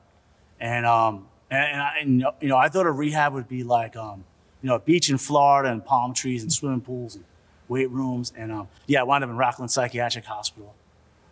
And, 0.60 0.86
um, 0.86 1.26
and, 1.50 1.62
and, 1.62 1.80
I, 1.82 1.92
and, 2.00 2.26
you 2.40 2.48
know, 2.48 2.56
I 2.56 2.68
thought 2.68 2.86
a 2.86 2.92
rehab 2.92 3.34
would 3.34 3.48
be 3.48 3.62
like, 3.62 3.96
um, 3.96 4.24
you 4.62 4.68
know, 4.68 4.76
a 4.76 4.80
beach 4.80 5.10
in 5.10 5.18
Florida 5.18 5.70
and 5.70 5.84
palm 5.84 6.14
trees 6.14 6.42
and 6.42 6.52
swimming 6.52 6.80
pools 6.80 7.16
and 7.16 7.24
weight 7.68 7.90
rooms. 7.90 8.32
And 8.36 8.50
um, 8.50 8.68
yeah, 8.86 9.00
I 9.00 9.02
wound 9.02 9.24
up 9.24 9.30
in 9.30 9.36
Rockland 9.36 9.70
Psychiatric 9.70 10.24
Hospital. 10.24 10.74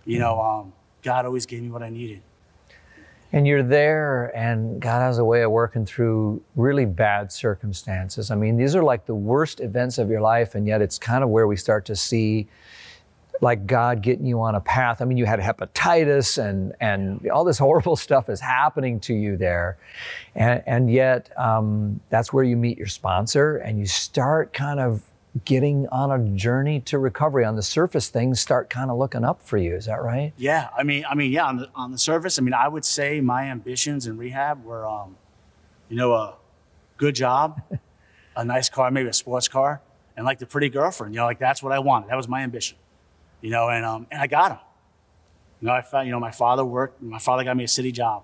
You 0.05 0.19
know, 0.19 0.41
um, 0.41 0.73
God 1.03 1.25
always 1.25 1.47
gave 1.47 1.62
me 1.62 1.71
what 1.71 1.83
I 1.83 1.89
needed. 1.89 2.23
And 3.35 3.47
you're 3.47 3.62
there, 3.62 4.31
and 4.37 4.79
God 4.79 4.99
has 5.01 5.17
a 5.17 5.25
way 5.25 5.41
of 5.41 5.51
working 5.51 5.87
through 5.87 6.43
really 6.55 6.85
bad 6.85 7.33
circumstances. 7.33 8.31
I 8.31 8.35
mean, 8.35 8.59
these 8.59 8.77
are 8.77 8.83
like 8.83 9.07
the 9.07 9.15
worst 9.15 9.61
events 9.61 9.97
of 9.97 10.11
your 10.11 10.21
life, 10.21 10.55
and 10.55 10.67
yet 10.67 10.83
it's 10.83 10.99
kind 10.99 11.25
of 11.25 11.31
where 11.31 11.47
we 11.47 11.57
start 11.57 11.87
to 11.87 11.97
see 11.97 12.47
like 13.41 13.67
God 13.67 14.03
getting 14.03 14.27
you 14.27 14.41
on 14.41 14.55
a 14.55 14.61
path. 14.61 15.01
I 15.01 15.05
mean, 15.05 15.19
you 15.19 15.27
had 15.27 15.41
hepatitis 15.41 16.43
and 16.43 16.75
and 16.81 17.29
all 17.31 17.45
this 17.45 17.59
horrible 17.67 17.97
stuff 17.97 18.29
is 18.29 18.41
happening 18.41 19.01
to 19.01 19.15
you 19.15 19.37
there, 19.37 19.79
and 20.35 20.62
and 20.67 20.91
yet 20.91 21.31
um, 21.39 22.01
that's 22.11 22.33
where 22.33 22.45
you 22.45 22.57
meet 22.57 22.79
your 22.79 22.87
sponsor 22.87 23.57
and 23.57 23.79
you 23.79 23.87
start 23.87 24.53
kind 24.53 24.81
of 24.81 25.03
getting 25.45 25.89
on 25.89 26.11
a 26.11 26.37
journey 26.37 26.81
to 26.81 26.99
recovery. 26.99 27.45
On 27.45 27.57
the 27.57 27.62
surface, 27.62 28.09
things 28.09 28.41
start 28.41 28.69
kind 28.69 28.91
of 28.91 28.99
looking 28.99 29.25
up 29.25 29.43
for 29.43 29.57
you. 29.57 29.75
Is 29.75 29.87
that 29.87 30.03
right? 30.03 30.33
Yeah, 30.37 30.69
I 30.77 30.83
mean, 30.83 31.05
I 31.09 31.15
mean, 31.15 31.33
yeah. 31.33 31.47
On 31.47 31.57
the 31.57 31.69
on 31.75 31.91
the 31.91 31.99
surface, 31.99 32.39
I 32.39 32.43
mean, 32.43 32.55
I 32.55 32.69
would 32.69 32.85
say 32.85 33.21
my 33.21 33.45
ambitions 33.45 34.07
in 34.07 34.17
rehab 34.19 34.65
were, 34.65 34.87
um, 34.87 35.17
you 35.89 35.97
know, 35.97 36.12
a 36.12 36.35
good 36.97 37.15
job, 37.15 37.62
a 38.37 38.45
nice 38.45 38.69
car, 38.69 38.91
maybe 38.91 39.09
a 39.09 39.12
sports 39.12 39.49
car, 39.49 39.81
and 40.17 40.25
like 40.25 40.39
the 40.39 40.47
pretty 40.47 40.69
girlfriend. 40.69 41.15
You 41.15 41.21
know, 41.21 41.27
like 41.27 41.39
that's 41.39 41.62
what 41.62 41.73
I 41.73 41.79
wanted. 41.79 42.11
That 42.11 42.17
was 42.17 42.29
my 42.29 42.43
ambition. 42.43 42.77
You 43.43 43.51
know, 43.51 43.69
and 43.69 43.85
um, 43.85 44.07
and 44.11 44.23
I 44.23 44.27
got 44.27 44.49
them. 44.49 44.59
You 45.61 45.69
know, 45.69 45.75
I 45.75 45.83
found, 45.83 46.07
you 46.07 46.13
know, 46.13 46.21
my 46.21 46.31
father 46.31 46.65
worked. 46.65 47.03
My 47.03 47.19
father 47.19 47.45
got 47.45 47.57
me 47.57 47.65
a 47.65 47.69
city 47.69 47.93
job, 47.93 48.23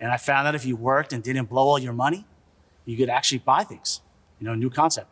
and 0.00 0.10
I 0.10 0.16
found 0.16 0.46
that 0.46 0.56
if 0.56 0.66
you 0.66 0.74
worked 0.74 1.12
and 1.12 1.22
didn't 1.22 1.46
blow 1.46 1.62
all 1.68 1.78
your 1.78 1.92
money, 1.92 2.26
you 2.84 2.96
could 2.96 3.08
actually 3.08 3.38
buy 3.38 3.62
things. 3.62 4.00
You 4.40 4.46
know, 4.46 4.54
new 4.56 4.70
concept. 4.70 5.08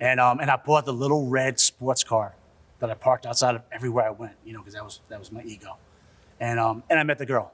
And, 0.00 0.20
um, 0.20 0.40
and 0.40 0.50
I 0.50 0.56
bought 0.56 0.84
the 0.84 0.92
little 0.92 1.28
red 1.28 1.60
sports 1.60 2.02
car 2.02 2.34
that 2.80 2.90
I 2.90 2.94
parked 2.94 3.26
outside 3.26 3.54
of 3.54 3.62
everywhere 3.72 4.06
I 4.06 4.10
went, 4.10 4.34
you 4.44 4.52
know, 4.52 4.58
because 4.58 4.74
that 4.74 4.84
was, 4.84 5.00
that 5.08 5.18
was 5.18 5.30
my 5.30 5.42
ego. 5.42 5.76
And, 6.40 6.58
um, 6.58 6.82
and 6.90 6.98
I 6.98 7.04
met 7.04 7.18
the 7.18 7.26
girl, 7.26 7.52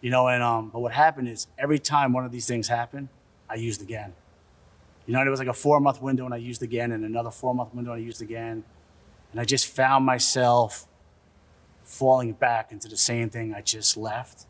you 0.00 0.10
know, 0.10 0.28
and, 0.28 0.42
um, 0.42 0.70
but 0.70 0.80
what 0.80 0.92
happened 0.92 1.28
is 1.28 1.46
every 1.58 1.78
time 1.78 2.12
one 2.12 2.24
of 2.24 2.32
these 2.32 2.46
things 2.46 2.68
happened, 2.68 3.08
I 3.48 3.56
used 3.56 3.82
again. 3.82 4.14
You 5.06 5.12
know, 5.12 5.22
it 5.22 5.28
was 5.28 5.38
like 5.38 5.48
a 5.48 5.52
four 5.52 5.78
month 5.78 6.00
window 6.00 6.24
and 6.24 6.32
I 6.32 6.38
used 6.38 6.62
again, 6.62 6.92
and 6.92 7.04
another 7.04 7.30
four 7.30 7.54
month 7.54 7.74
window 7.74 7.92
and 7.92 8.02
I 8.02 8.04
used 8.04 8.22
again. 8.22 8.64
And 9.32 9.40
I 9.40 9.44
just 9.44 9.66
found 9.66 10.04
myself 10.04 10.86
falling 11.84 12.32
back 12.32 12.70
into 12.70 12.88
the 12.88 12.96
same 12.96 13.28
thing 13.30 13.54
I 13.54 13.62
just 13.62 13.96
left, 13.96 14.46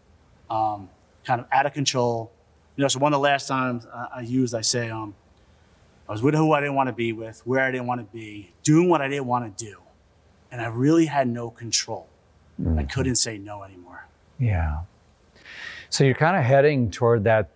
um, 0.50 0.90
kind 1.24 1.40
of 1.40 1.46
out 1.50 1.66
of 1.66 1.72
control. 1.72 2.30
You 2.76 2.82
know, 2.82 2.88
so 2.88 2.98
one 2.98 3.12
of 3.12 3.18
the 3.18 3.22
last 3.22 3.48
times 3.48 3.86
I, 3.86 4.06
I 4.16 4.20
used, 4.20 4.54
I 4.54 4.60
say, 4.60 4.90
um, 4.90 5.14
I 6.08 6.12
was 6.12 6.22
with 6.22 6.34
who 6.34 6.52
I 6.52 6.60
didn't 6.60 6.74
want 6.74 6.88
to 6.88 6.92
be 6.92 7.12
with, 7.12 7.40
where 7.46 7.60
I 7.60 7.70
didn't 7.70 7.86
want 7.86 8.00
to 8.00 8.16
be, 8.16 8.52
doing 8.62 8.88
what 8.88 9.00
I 9.00 9.08
didn't 9.08 9.26
want 9.26 9.56
to 9.56 9.64
do. 9.64 9.78
And 10.50 10.60
I 10.60 10.66
really 10.66 11.06
had 11.06 11.28
no 11.28 11.50
control. 11.50 12.08
Mm-hmm. 12.60 12.78
I 12.78 12.84
couldn't 12.84 13.16
say 13.16 13.38
no 13.38 13.62
anymore. 13.62 14.06
Yeah. 14.38 14.80
So 15.90 16.04
you're 16.04 16.14
kind 16.14 16.36
of 16.36 16.44
heading 16.44 16.90
toward 16.90 17.24
that 17.24 17.50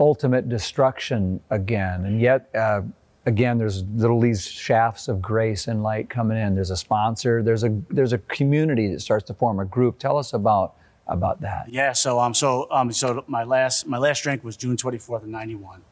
ultimate 0.00 0.48
destruction 0.48 1.40
again. 1.50 2.04
And 2.06 2.20
yet, 2.20 2.48
uh, 2.54 2.82
again, 3.26 3.58
there's 3.58 3.82
little 3.94 4.20
these 4.20 4.46
shafts 4.46 5.08
of 5.08 5.20
grace 5.20 5.66
and 5.68 5.82
light 5.82 6.08
coming 6.08 6.38
in. 6.38 6.54
There's 6.54 6.70
a 6.70 6.76
sponsor. 6.76 7.42
There's 7.42 7.64
a 7.64 7.70
there's 7.90 8.12
a 8.12 8.18
community 8.18 8.88
that 8.92 9.00
starts 9.00 9.26
to 9.26 9.34
form 9.34 9.60
a 9.60 9.64
group. 9.64 9.98
Tell 9.98 10.16
us 10.16 10.32
about 10.32 10.74
about 11.06 11.40
that. 11.42 11.68
Yeah. 11.68 11.92
So 11.92 12.18
um 12.20 12.32
so 12.32 12.68
um 12.70 12.90
so 12.92 13.24
my 13.26 13.44
last 13.44 13.86
my 13.86 13.98
last 13.98 14.22
drink 14.22 14.42
was 14.42 14.56
June 14.56 14.76
24th 14.76 15.24
of 15.24 15.28
'91, 15.28 15.82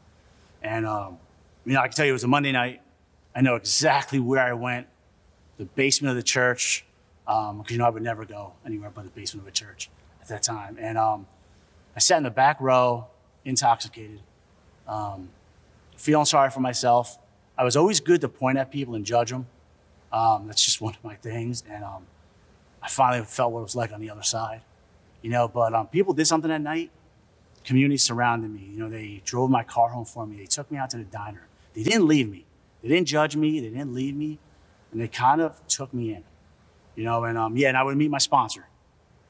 and 0.62 0.86
um 0.86 1.18
you 1.66 1.72
know, 1.72 1.80
I 1.80 1.88
can 1.88 1.96
tell 1.96 2.06
you 2.06 2.12
it 2.12 2.14
was 2.14 2.24
a 2.24 2.28
Monday 2.28 2.52
night. 2.52 2.82
I 3.34 3.40
know 3.40 3.56
exactly 3.56 4.20
where 4.20 4.40
I 4.40 4.52
went, 4.52 4.86
the 5.56 5.64
basement 5.64 6.10
of 6.10 6.16
the 6.16 6.22
church, 6.22 6.84
because 7.26 7.50
um, 7.50 7.64
you 7.68 7.78
know 7.78 7.86
I 7.86 7.90
would 7.90 8.02
never 8.02 8.24
go 8.24 8.52
anywhere 8.64 8.90
but 8.94 9.04
the 9.04 9.10
basement 9.10 9.46
of 9.46 9.48
a 9.48 9.52
church 9.56 9.90
at 10.20 10.28
that 10.28 10.42
time. 10.42 10.76
And 10.78 10.98
um, 10.98 11.26
I 11.96 12.00
sat 12.00 12.18
in 12.18 12.22
the 12.22 12.30
back 12.30 12.60
row, 12.60 13.06
intoxicated, 13.44 14.20
um, 14.86 15.30
feeling 15.96 16.26
sorry 16.26 16.50
for 16.50 16.60
myself. 16.60 17.18
I 17.56 17.64
was 17.64 17.76
always 17.76 18.00
good 18.00 18.20
to 18.22 18.28
point 18.28 18.58
at 18.58 18.70
people 18.70 18.94
and 18.94 19.04
judge 19.04 19.30
them. 19.30 19.46
Um, 20.12 20.46
that's 20.46 20.64
just 20.64 20.80
one 20.80 20.94
of 20.94 21.04
my 21.04 21.14
things. 21.14 21.62
And 21.70 21.84
um, 21.84 22.06
I 22.82 22.88
finally 22.88 23.24
felt 23.24 23.52
what 23.52 23.60
it 23.60 23.64
was 23.64 23.76
like 23.76 23.92
on 23.92 24.00
the 24.00 24.10
other 24.10 24.22
side, 24.22 24.62
you 25.22 25.30
know. 25.30 25.48
But 25.48 25.74
um, 25.74 25.86
people 25.86 26.12
did 26.14 26.26
something 26.26 26.50
that 26.50 26.60
night. 26.60 26.90
Community 27.64 27.96
surrounded 27.96 28.50
me. 28.50 28.68
You 28.70 28.78
know, 28.78 28.90
they 28.90 29.22
drove 29.24 29.50
my 29.50 29.62
car 29.62 29.88
home 29.88 30.04
for 30.04 30.26
me. 30.26 30.36
They 30.36 30.44
took 30.44 30.70
me 30.70 30.76
out 30.76 30.90
to 30.90 30.98
the 30.98 31.04
diner. 31.04 31.46
They 31.74 31.82
didn't 31.82 32.06
leave 32.06 32.30
me. 32.30 32.44
They 32.82 32.88
didn't 32.88 33.08
judge 33.08 33.36
me. 33.36 33.60
They 33.60 33.70
didn't 33.70 33.94
leave 33.94 34.14
me. 34.14 34.38
And 34.92 35.00
they 35.00 35.08
kind 35.08 35.40
of 35.40 35.66
took 35.66 35.92
me 35.94 36.14
in, 36.14 36.22
you 36.94 37.04
know, 37.04 37.24
and 37.24 37.36
um, 37.36 37.56
yeah, 37.56 37.68
and 37.68 37.76
I 37.76 37.82
would 37.82 37.96
meet 37.96 38.10
my 38.10 38.18
sponsor. 38.18 38.66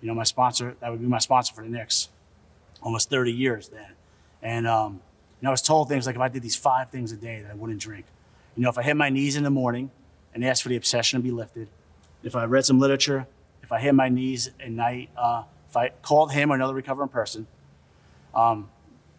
You 0.03 0.09
know, 0.09 0.15
my 0.15 0.25
sponsor, 0.25 0.77
that 0.81 0.91
would 0.91 1.01
be 1.01 1.07
my 1.07 1.21
sponsor 1.21 1.55
for 1.55 1.63
the 1.63 1.71
next 1.71 2.11
almost 2.83 3.09
30 3.09 3.33
years 3.33 3.69
then. 3.69 3.93
And, 4.43 4.67
um, 4.67 4.95
you 5.41 5.47
know, 5.47 5.51
I 5.51 5.53
was 5.53 5.63
told 5.63 5.89
things 5.89 6.05
like 6.05 6.17
if 6.17 6.21
I 6.21 6.29
did 6.29 6.43
these 6.43 6.57
five 6.57 6.91
things 6.91 7.13
a 7.13 7.17
day 7.17 7.41
that 7.41 7.51
I 7.51 7.55
wouldn't 7.55 7.81
drink. 7.81 8.05
You 8.57 8.63
know, 8.63 8.69
if 8.69 8.79
I 8.79 8.83
hit 8.83 8.97
my 8.97 9.11
knees 9.11 9.37
in 9.37 9.43
the 9.43 9.51
morning 9.51 9.91
and 10.33 10.45
asked 10.45 10.63
for 10.63 10.69
the 10.69 10.77
obsession 10.77 11.19
to 11.19 11.23
be 11.23 11.31
lifted, 11.31 11.69
if 12.23 12.37
I 12.37 12.45
read 12.45 12.65
some 12.65 12.79
literature, 12.79 13.27
if 13.63 13.73
I 13.73 13.81
hit 13.81 13.95
my 13.95 14.09
knees 14.09 14.51
at 14.61 14.71
night, 14.71 15.11
uh, 15.17 15.45
if 15.69 15.77
I 15.77 15.91
called 16.03 16.33
him 16.33 16.53
or 16.53 16.55
another 16.55 16.75
recovering 16.75 17.09
person, 17.09 17.47
um, 18.35 18.71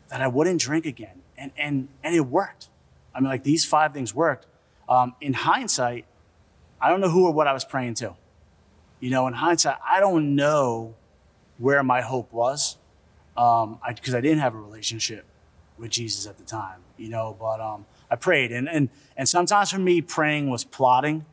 that 0.09 0.21
I 0.21 0.27
wouldn't 0.27 0.61
drink 0.61 0.85
again. 0.85 1.21
And, 1.37 1.51
and, 1.57 1.87
and 2.03 2.15
it 2.15 2.21
worked. 2.21 2.69
I 3.13 3.19
mean, 3.19 3.29
like 3.29 3.43
these 3.43 3.65
five 3.65 3.93
things 3.93 4.13
worked. 4.13 4.45
Um, 4.87 5.15
in 5.19 5.33
hindsight, 5.33 6.05
I 6.79 6.89
don't 6.89 7.01
know 7.01 7.09
who 7.09 7.25
or 7.25 7.31
what 7.31 7.47
I 7.47 7.53
was 7.53 7.65
praying 7.65 7.95
to. 7.95 8.15
You 8.99 9.09
know, 9.09 9.27
in 9.27 9.33
hindsight, 9.33 9.77
I 9.87 9.99
don't 9.99 10.35
know 10.35 10.95
where 11.57 11.83
my 11.83 12.01
hope 12.01 12.31
was 12.31 12.77
because 13.33 13.63
um, 13.63 13.79
I, 13.83 13.89
I, 13.89 14.21
didn't 14.21 14.39
have 14.39 14.53
a 14.53 14.59
relationship 14.59 15.25
with 15.77 15.91
Jesus 15.91 16.27
at 16.27 16.37
the 16.37 16.43
time. 16.43 16.79
You 16.97 17.09
know, 17.09 17.35
but 17.39 17.59
um, 17.59 17.85
I 18.09 18.15
prayed, 18.15 18.51
and 18.51 18.69
and 18.69 18.89
and 19.17 19.27
sometimes 19.27 19.71
for 19.71 19.79
me, 19.79 20.01
praying 20.01 20.49
was 20.49 20.63
plotting. 20.63 21.25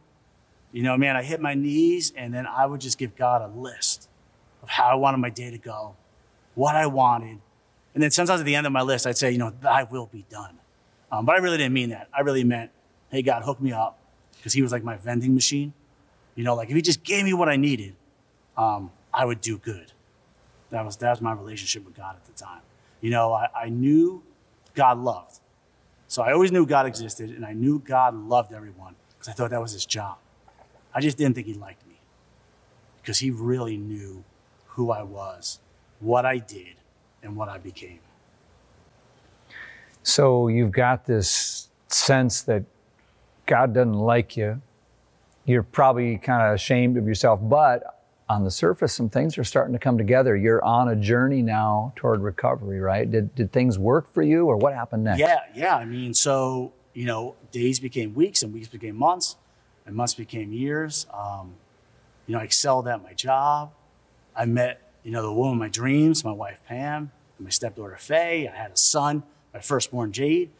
You 0.73 0.83
know, 0.83 0.97
man, 0.97 1.17
I 1.17 1.23
hit 1.23 1.41
my 1.41 1.55
knees, 1.55 2.13
and 2.17 2.33
then 2.33 2.47
I 2.47 2.67
would 2.67 2.81
just 2.81 2.97
give 2.97 3.15
God 3.15 3.43
a 3.43 3.49
list 3.49 4.09
of 4.63 4.69
how 4.71 4.87
I 4.87 4.95
wanted 4.95 5.19
my 5.19 5.29
day 5.29 5.51
to 5.51 5.59
go, 5.59 5.97
what 6.55 6.77
I 6.77 6.87
wanted, 6.87 7.41
and 7.95 8.03
then 8.03 8.11
sometimes 8.11 8.41
at 8.41 8.47
the 8.47 8.55
end 8.55 8.67
of 8.67 8.73
my 8.73 8.83
list, 8.83 9.07
I'd 9.07 9.19
say, 9.19 9.31
you 9.31 9.39
know, 9.39 9.53
Thy 9.61 9.85
will 9.85 10.07
be 10.07 10.25
done. 10.31 10.59
Um, 11.11 11.27
but 11.27 11.37
I 11.37 11.39
really 11.39 11.59
didn't 11.59 11.75
mean 11.75 11.91
that. 11.91 12.09
I 12.17 12.23
really 12.23 12.45
meant, 12.45 12.71
hey, 13.11 13.23
God, 13.23 13.43
hook 13.43 13.61
me 13.61 13.73
up. 13.73 13.99
Because 14.37 14.55
he 14.55 14.63
was 14.63 14.73
like 14.73 14.83
my 14.83 14.97
vending 14.97 15.35
machine. 15.35 15.73
You 16.35 16.43
know, 16.43 16.57
like 16.57 16.71
if 16.71 16.75
he 16.75 16.83
just 16.83 17.05
gave 17.05 17.25
me 17.25 17.35
what 17.35 17.49
I 17.49 17.57
needed, 17.57 17.95
um, 18.57 18.91
I 19.13 19.25
would 19.25 19.41
do 19.41 19.59
good. 19.59 19.93
That 20.71 20.85
was, 20.85 20.97
that 20.97 21.11
was 21.11 21.21
my 21.21 21.33
relationship 21.33 21.85
with 21.85 21.95
God 21.95 22.17
at 22.17 22.25
the 22.25 22.33
time. 22.33 22.63
You 23.03 23.11
know, 23.11 23.33
I, 23.35 23.49
I 23.55 23.69
knew 23.69 24.23
God 24.75 24.99
loved. 24.99 25.39
So 26.13 26.23
I 26.23 26.35
always 26.35 26.53
knew 26.53 26.67
God 26.67 26.85
existed, 26.85 27.31
and 27.31 27.43
I 27.43 27.55
knew 27.55 27.79
God 27.79 28.15
loved 28.15 28.53
everyone 28.53 28.97
because 29.13 29.31
I 29.31 29.33
thought 29.33 29.49
that 29.49 29.63
was 29.63 29.73
his 29.73 29.87
job. 29.87 30.19
I 30.95 31.01
just 31.01 31.17
didn't 31.17 31.37
think 31.37 31.47
he 31.47 31.55
liked 31.55 31.87
me 31.87 31.95
because 33.01 33.19
he 33.19 33.31
really 33.31 33.79
knew 33.79 34.23
who 34.67 34.91
I 34.91 35.05
was, 35.05 35.59
what 36.01 36.27
I 36.27 36.37
did, 36.37 36.75
and 37.23 37.35
what 37.35 37.49
I 37.49 37.57
became. 37.57 38.01
So 40.03 40.49
you've 40.49 40.71
got 40.71 41.07
this 41.07 41.71
sense 41.89 42.43
that 42.43 42.65
God 43.47 43.73
doesn't 43.73 43.95
like 43.95 44.37
you, 44.37 44.61
you're 45.47 45.63
probably 45.63 46.19
kind 46.19 46.43
of 46.43 46.57
ashamed 46.57 46.99
of 46.99 47.07
yourself, 47.07 47.41
but 47.43 48.02
on 48.33 48.45
the 48.45 48.51
surface, 48.51 48.95
some 48.95 49.11
things 49.11 49.37
are 49.37 49.45
starting 49.45 49.75
to 49.75 49.79
come 49.79 49.99
together. 49.99 50.35
You're 50.35 50.65
on 50.65 50.89
a 50.89 50.97
journey 50.97 51.43
now 51.43 51.93
toward 51.97 52.23
recovery, 52.23 52.81
right? 52.81 53.09
Did, 53.09 53.35
did 53.35 53.53
things 53.53 53.79
work 53.79 54.13
for 54.13 54.23
you 54.23 54.47
or 54.47 54.57
what 54.57 54.75
happened 54.75 55.05
next? 55.05 55.21
Yeah, 55.21 55.41
yeah. 55.55 55.77
I 55.77 55.85
mean, 55.85 56.15
so, 56.15 56.73
you 56.95 57.05
know, 57.05 57.37
days 57.51 57.79
became 57.79 58.15
weeks 58.15 58.43
and 58.43 58.53
weeks 58.53 58.69
became 58.69 58.97
months 58.97 59.37
and 59.85 59.95
months 59.95 60.15
became 60.15 60.53
years. 60.53 61.07
Um, 61.13 61.55
you 62.27 62.35
know, 62.35 62.41
I 62.41 62.45
excelled 62.45 62.89
at 62.89 63.03
my 63.03 63.13
job. 63.13 63.73
I 64.35 64.47
met, 64.47 64.81
you 65.03 65.11
know, 65.11 65.23
the 65.23 65.33
woman 65.33 65.55
of 65.55 65.59
my 65.59 65.69
dreams, 65.69 66.25
my 66.25 66.33
wife 66.33 66.61
Pam, 66.67 67.13
my 67.39 67.51
stepdaughter 67.51 67.99
Faye. 67.99 68.49
I 68.49 68.57
had 68.57 68.71
a 68.71 68.77
son, 68.77 69.25
my 69.53 69.61
firstborn 69.61 70.13
Jade. 70.13 70.51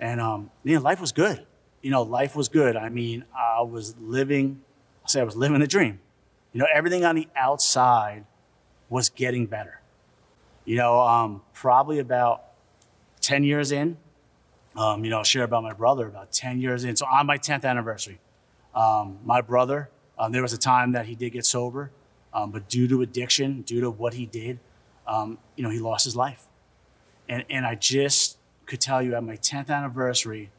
And, 0.00 0.20
um, 0.20 0.50
you 0.64 0.74
know, 0.76 0.80
life 0.80 1.00
was 1.00 1.12
good. 1.12 1.46
You 1.82 1.90
know, 1.90 2.02
life 2.02 2.34
was 2.34 2.48
good. 2.48 2.76
I 2.76 2.88
mean, 2.88 3.24
I 3.36 3.60
was 3.60 3.94
living, 4.00 4.62
I'll 5.02 5.08
say 5.08 5.20
I 5.20 5.24
was 5.24 5.36
living 5.36 5.60
the 5.60 5.66
dream. 5.66 6.00
You 6.58 6.64
know, 6.64 6.70
everything 6.74 7.04
on 7.04 7.14
the 7.14 7.28
outside 7.36 8.24
was 8.88 9.10
getting 9.10 9.46
better. 9.46 9.80
You 10.64 10.78
know, 10.78 11.00
um, 11.02 11.42
probably 11.54 12.00
about 12.00 12.46
10 13.20 13.44
years 13.44 13.70
in, 13.70 13.96
um, 14.74 15.04
you 15.04 15.10
know, 15.10 15.18
I'll 15.18 15.22
share 15.22 15.44
about 15.44 15.62
my 15.62 15.72
brother 15.72 16.08
about 16.08 16.32
10 16.32 16.60
years 16.60 16.82
in. 16.82 16.96
So 16.96 17.06
on 17.06 17.26
my 17.26 17.38
10th 17.38 17.64
anniversary, 17.64 18.18
um, 18.74 19.20
my 19.24 19.40
brother, 19.40 19.88
um, 20.18 20.32
there 20.32 20.42
was 20.42 20.52
a 20.52 20.58
time 20.58 20.90
that 20.92 21.06
he 21.06 21.14
did 21.14 21.30
get 21.30 21.46
sober, 21.46 21.92
um, 22.34 22.50
but 22.50 22.68
due 22.68 22.88
to 22.88 23.02
addiction, 23.02 23.62
due 23.62 23.80
to 23.80 23.88
what 23.88 24.14
he 24.14 24.26
did, 24.26 24.58
um, 25.06 25.38
you 25.54 25.62
know, 25.62 25.70
he 25.70 25.78
lost 25.78 26.06
his 26.06 26.16
life. 26.16 26.48
And, 27.28 27.44
and 27.48 27.66
I 27.66 27.76
just 27.76 28.36
could 28.66 28.80
tell 28.80 29.00
you 29.00 29.14
at 29.14 29.22
my 29.22 29.36
10th 29.36 29.70
anniversary, 29.70 30.50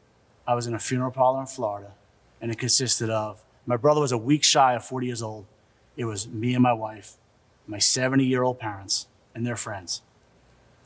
I 0.46 0.54
was 0.54 0.66
in 0.66 0.72
a 0.72 0.78
funeral 0.78 1.10
parlor 1.10 1.40
in 1.40 1.46
Florida, 1.46 1.92
and 2.40 2.50
it 2.50 2.56
consisted 2.56 3.10
of 3.10 3.44
my 3.66 3.76
brother 3.76 4.00
was 4.00 4.12
a 4.12 4.18
week 4.18 4.44
shy 4.44 4.72
of 4.72 4.82
40 4.82 5.06
years 5.06 5.20
old. 5.20 5.44
It 6.00 6.06
was 6.06 6.26
me 6.26 6.54
and 6.54 6.62
my 6.62 6.72
wife, 6.72 7.18
my 7.66 7.76
70 7.76 8.24
year 8.24 8.42
old 8.42 8.58
parents, 8.58 9.06
and 9.34 9.46
their 9.46 9.54
friends. 9.54 10.00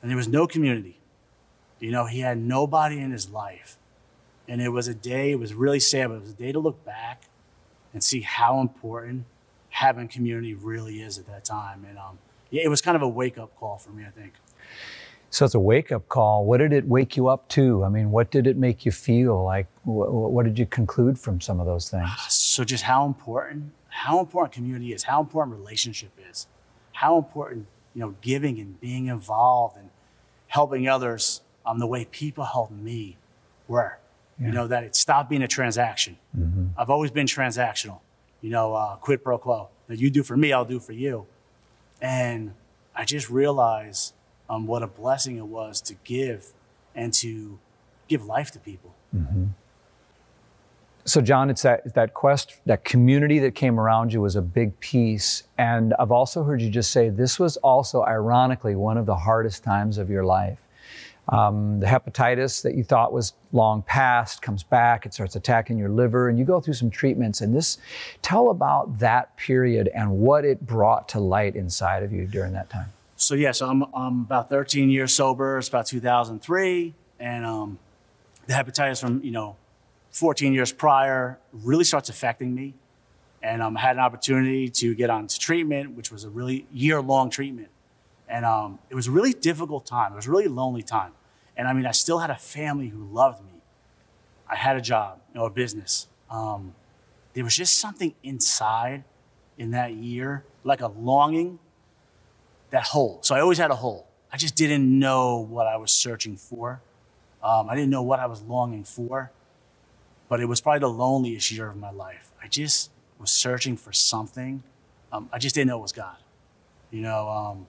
And 0.03 0.11
there 0.11 0.17
was 0.17 0.27
no 0.27 0.49
community. 0.49 0.99
You 1.79 1.93
know, 1.93 2.07
he 2.07 2.19
had 2.19 2.37
nobody 2.37 2.99
in 2.99 3.13
his 3.13 3.31
life. 3.31 3.79
And 4.49 4.61
it 4.61 4.71
was 4.71 4.89
a 4.89 4.95
day, 4.95 5.31
it 5.31 5.39
was 5.39 5.55
really 5.55 5.79
sad, 5.79 6.09
but 6.09 6.15
it 6.15 6.21
was 6.23 6.31
a 6.31 6.35
day 6.35 6.51
to 6.51 6.59
look 6.59 6.85
back 6.85 7.23
and 7.93 8.03
see 8.03 8.23
how 8.23 8.61
important 8.61 9.27
having 9.71 10.09
community 10.09 10.53
really 10.53 11.01
is 11.01 11.17
at 11.17 11.29
that 11.29 11.45
time. 11.45 11.87
And 11.89 11.97
um, 11.97 12.19
yeah, 12.51 12.65
it 12.65 12.69
was 12.69 12.81
kind 12.81 12.97
of 12.97 13.03
a 13.03 13.09
wake 13.09 13.39
up 13.39 13.57
call 13.61 13.79
for 13.79 13.91
me, 13.91 14.03
I 14.05 14.11
think. 14.11 14.33
So 15.31 15.45
it's 15.45 15.55
a 15.55 15.61
wake 15.61 15.93
up 15.93 16.09
call. 16.09 16.45
What 16.45 16.59
did 16.59 16.73
it 16.73 16.89
wake 16.89 17.17
you 17.17 17.29
up 17.29 17.47
to? 17.51 17.85
I 17.85 17.89
mean, 17.89 18.11
what 18.11 18.33
did 18.33 18.49
it 18.49 18.57
make 18.57 18.85
you 18.85 18.91
feel? 18.91 19.45
Like, 19.45 19.69
what, 19.85 20.13
what 20.13 20.45
did 20.45 20.59
you 20.59 20.67
conclude 20.67 21.21
from 21.21 21.41
some 21.41 21.61
of 21.61 21.67
those 21.67 21.89
things? 21.89 22.11
So 22.55 22.63
just 22.63 22.85
how 22.85 23.05
important, 23.05 23.73
how 23.89 24.21
important 24.21 24.53
community 24.53 24.93
is, 24.93 25.03
how 25.03 25.21
important 25.21 25.59
relationship 25.59 26.13
is, 26.31 26.47
how 26.93 27.19
important 27.19 27.67
you 27.97 28.01
know 28.01 28.15
giving 28.21 28.61
and 28.61 28.81
being 28.81 29.07
involved 29.07 29.77
and 29.77 29.91
helping 30.47 30.87
others 30.87 31.43
um, 31.67 31.81
the 31.81 31.87
way 31.89 32.05
people 32.05 32.45
helped 32.45 32.71
me 32.71 33.17
were. 33.67 33.99
Yeah. 34.39 34.47
You 34.47 34.53
know 34.53 34.69
that 34.69 34.85
it 34.85 34.95
stopped 34.95 35.31
being 35.31 35.43
a 35.43 35.49
transaction. 35.49 36.17
Mm-hmm. 36.39 36.79
I've 36.79 36.91
always 36.91 37.11
been 37.11 37.27
transactional. 37.27 37.99
You 38.41 38.51
know, 38.51 38.73
uh, 38.73 38.95
quid 38.99 39.25
pro 39.25 39.37
quo. 39.37 39.71
That 39.89 39.99
you 39.99 40.09
do 40.09 40.23
for 40.23 40.37
me, 40.37 40.53
I'll 40.53 40.65
do 40.65 40.79
for 40.79 40.93
you. 40.93 41.27
And 42.01 42.55
I 42.95 43.05
just 43.05 43.31
realized 43.31 44.15
um, 44.49 44.69
what 44.69 44.85
a 44.85 44.87
blessing 44.87 45.39
it 45.39 45.47
was 45.47 45.81
to 45.81 45.95
give 46.05 46.53
and 46.95 47.13
to 47.15 47.59
give 48.07 48.25
life 48.25 48.53
to 48.53 48.61
people. 48.61 48.95
Mm-hmm. 49.13 49.47
So, 51.07 51.21
John, 51.21 51.51
it's 51.51 51.63
that 51.63 51.93
that 51.95 52.15
quest, 52.15 52.61
that 52.65 52.85
community 52.85 53.39
that 53.41 53.55
came 53.55 53.79
around 53.79 54.13
you 54.13 54.23
was 54.23 54.37
a 54.37 54.43
big 54.43 54.79
piece. 54.81 55.43
And 55.59 55.93
I've 55.99 56.11
also 56.11 56.43
heard 56.43 56.63
you 56.63 56.71
just 56.71 56.93
say 56.93 57.11
this 57.11 57.39
was 57.39 57.59
also, 57.59 58.03
ironically, 58.03 58.75
one 58.75 58.97
of 58.97 59.05
the 59.05 59.15
hardest 59.15 59.63
times 59.63 59.99
of 59.99 60.09
your 60.09 60.25
life. 60.25 60.59
Um, 61.29 61.81
the 61.81 61.87
hepatitis 61.87 62.63
that 62.63 62.75
you 62.75 62.85
thought 62.85 63.13
was 63.13 63.35
long 63.53 63.83
past 63.83 64.43
comes 64.43 64.63
back, 64.63 65.07
it 65.07 65.15
starts 65.15 65.37
attacking 65.37 65.79
your 65.79 65.89
liver, 65.89 66.29
and 66.29 66.39
you 66.39 66.45
go 66.45 66.61
through 66.61 66.75
some 66.75 66.91
treatments. 66.91 67.41
And 67.41 67.55
this, 67.55 67.79
tell 68.23 68.51
about 68.51 68.99
that 68.99 69.37
period 69.37 69.91
and 69.95 70.11
what 70.11 70.45
it 70.45 70.67
brought 70.67 71.09
to 71.11 71.21
light 71.21 71.55
inside 71.55 72.03
of 72.03 72.13
you 72.13 72.27
during 72.27 72.53
that 72.55 72.71
time. 72.71 72.93
So, 73.17 73.35
yeah, 73.35 73.53
so 73.53 73.69
I'm, 73.69 73.85
I'm 73.95 74.21
about 74.23 74.49
13 74.49 74.91
years 74.91 75.13
sober. 75.13 75.59
It's 75.59 75.69
about 75.69 75.87
2003. 75.87 76.95
And 77.21 77.47
um, 77.47 77.79
the 78.47 78.55
hepatitis 78.55 79.01
from, 79.01 79.23
you 79.23 79.31
know, 79.31 79.57
14 80.15 80.55
years 80.55 80.71
prior 80.71 81.41
really 81.53 81.83
starts 81.83 82.09
affecting 82.09 82.55
me. 82.55 82.73
And 83.43 83.61
um, 83.61 83.77
I 83.77 83.81
had 83.81 83.97
an 83.97 84.03
opportunity 84.03 84.69
to 84.69 84.95
get 84.95 85.11
onto 85.11 85.37
treatment, 85.41 85.97
which 85.97 86.13
was 86.13 86.23
a 86.23 86.31
really 86.31 86.67
year 86.73 87.03
long 87.03 87.31
treatment. 87.31 87.69
And 88.29 88.45
um, 88.45 88.79
it 88.91 88.95
was 88.95 89.09
a 89.09 89.11
really 89.11 89.33
difficult 89.33 89.87
time. 89.87 90.13
It 90.13 90.17
was 90.17 90.29
a 90.29 90.31
really 90.31 90.47
lonely 90.47 90.85
time. 90.85 91.13
And 91.57 91.67
I 91.67 91.73
mean, 91.73 91.85
I 91.85 91.91
still 91.91 92.21
had 92.21 92.31
a 92.31 92.37
family 92.37 92.89
who 92.89 93.05
loved 93.13 93.45
me. 93.45 93.61
I 94.49 94.55
had 94.55 94.77
a 94.77 94.81
job, 94.81 95.19
you 95.33 95.41
know, 95.41 95.47
a 95.47 95.51
business. 95.51 96.07
Um, 96.31 96.75
there 97.33 97.43
was 97.43 97.57
just 97.57 97.79
something 97.79 98.15
inside 98.23 99.03
in 99.59 99.73
that 99.73 99.95
year, 99.95 100.45
like 100.63 100.81
a 100.81 100.89
longing, 100.89 101.59
that 102.71 102.85
hole. 102.85 103.19
So 103.23 103.35
I 103.35 103.41
always 103.41 103.59
had 103.59 103.73
a 103.73 103.77
hole. 103.77 104.07
I 104.33 104.37
just 104.37 104.55
didn't 104.55 104.97
know 104.97 105.39
what 105.39 105.67
I 105.67 105.77
was 105.77 105.91
searching 105.91 106.37
for. 106.37 106.81
Um, 107.43 107.69
I 107.69 107.75
didn't 107.75 107.91
know 107.91 108.03
what 108.03 108.21
I 108.21 108.27
was 108.27 108.43
longing 108.43 108.85
for. 108.85 109.33
But 110.29 110.41
it 110.41 110.47
was 110.47 110.61
probably 110.61 110.81
the 110.81 110.89
loneliest 110.89 111.51
year 111.53 111.69
of 111.69 111.77
my 111.77 111.91
life. 111.91 112.33
I 112.43 112.49
just 112.49 112.91
was 113.19 113.31
searching 113.31 113.77
for 113.77 113.93
something. 113.93 114.63
Um, 115.13 115.29
I 115.33 115.39
just 115.39 115.55
didn't 115.55 115.69
know 115.69 115.79
it 115.79 115.83
was 115.83 115.93
God. 115.93 116.17
You 116.91 117.03
know, 117.03 117.29
um, 117.29 117.67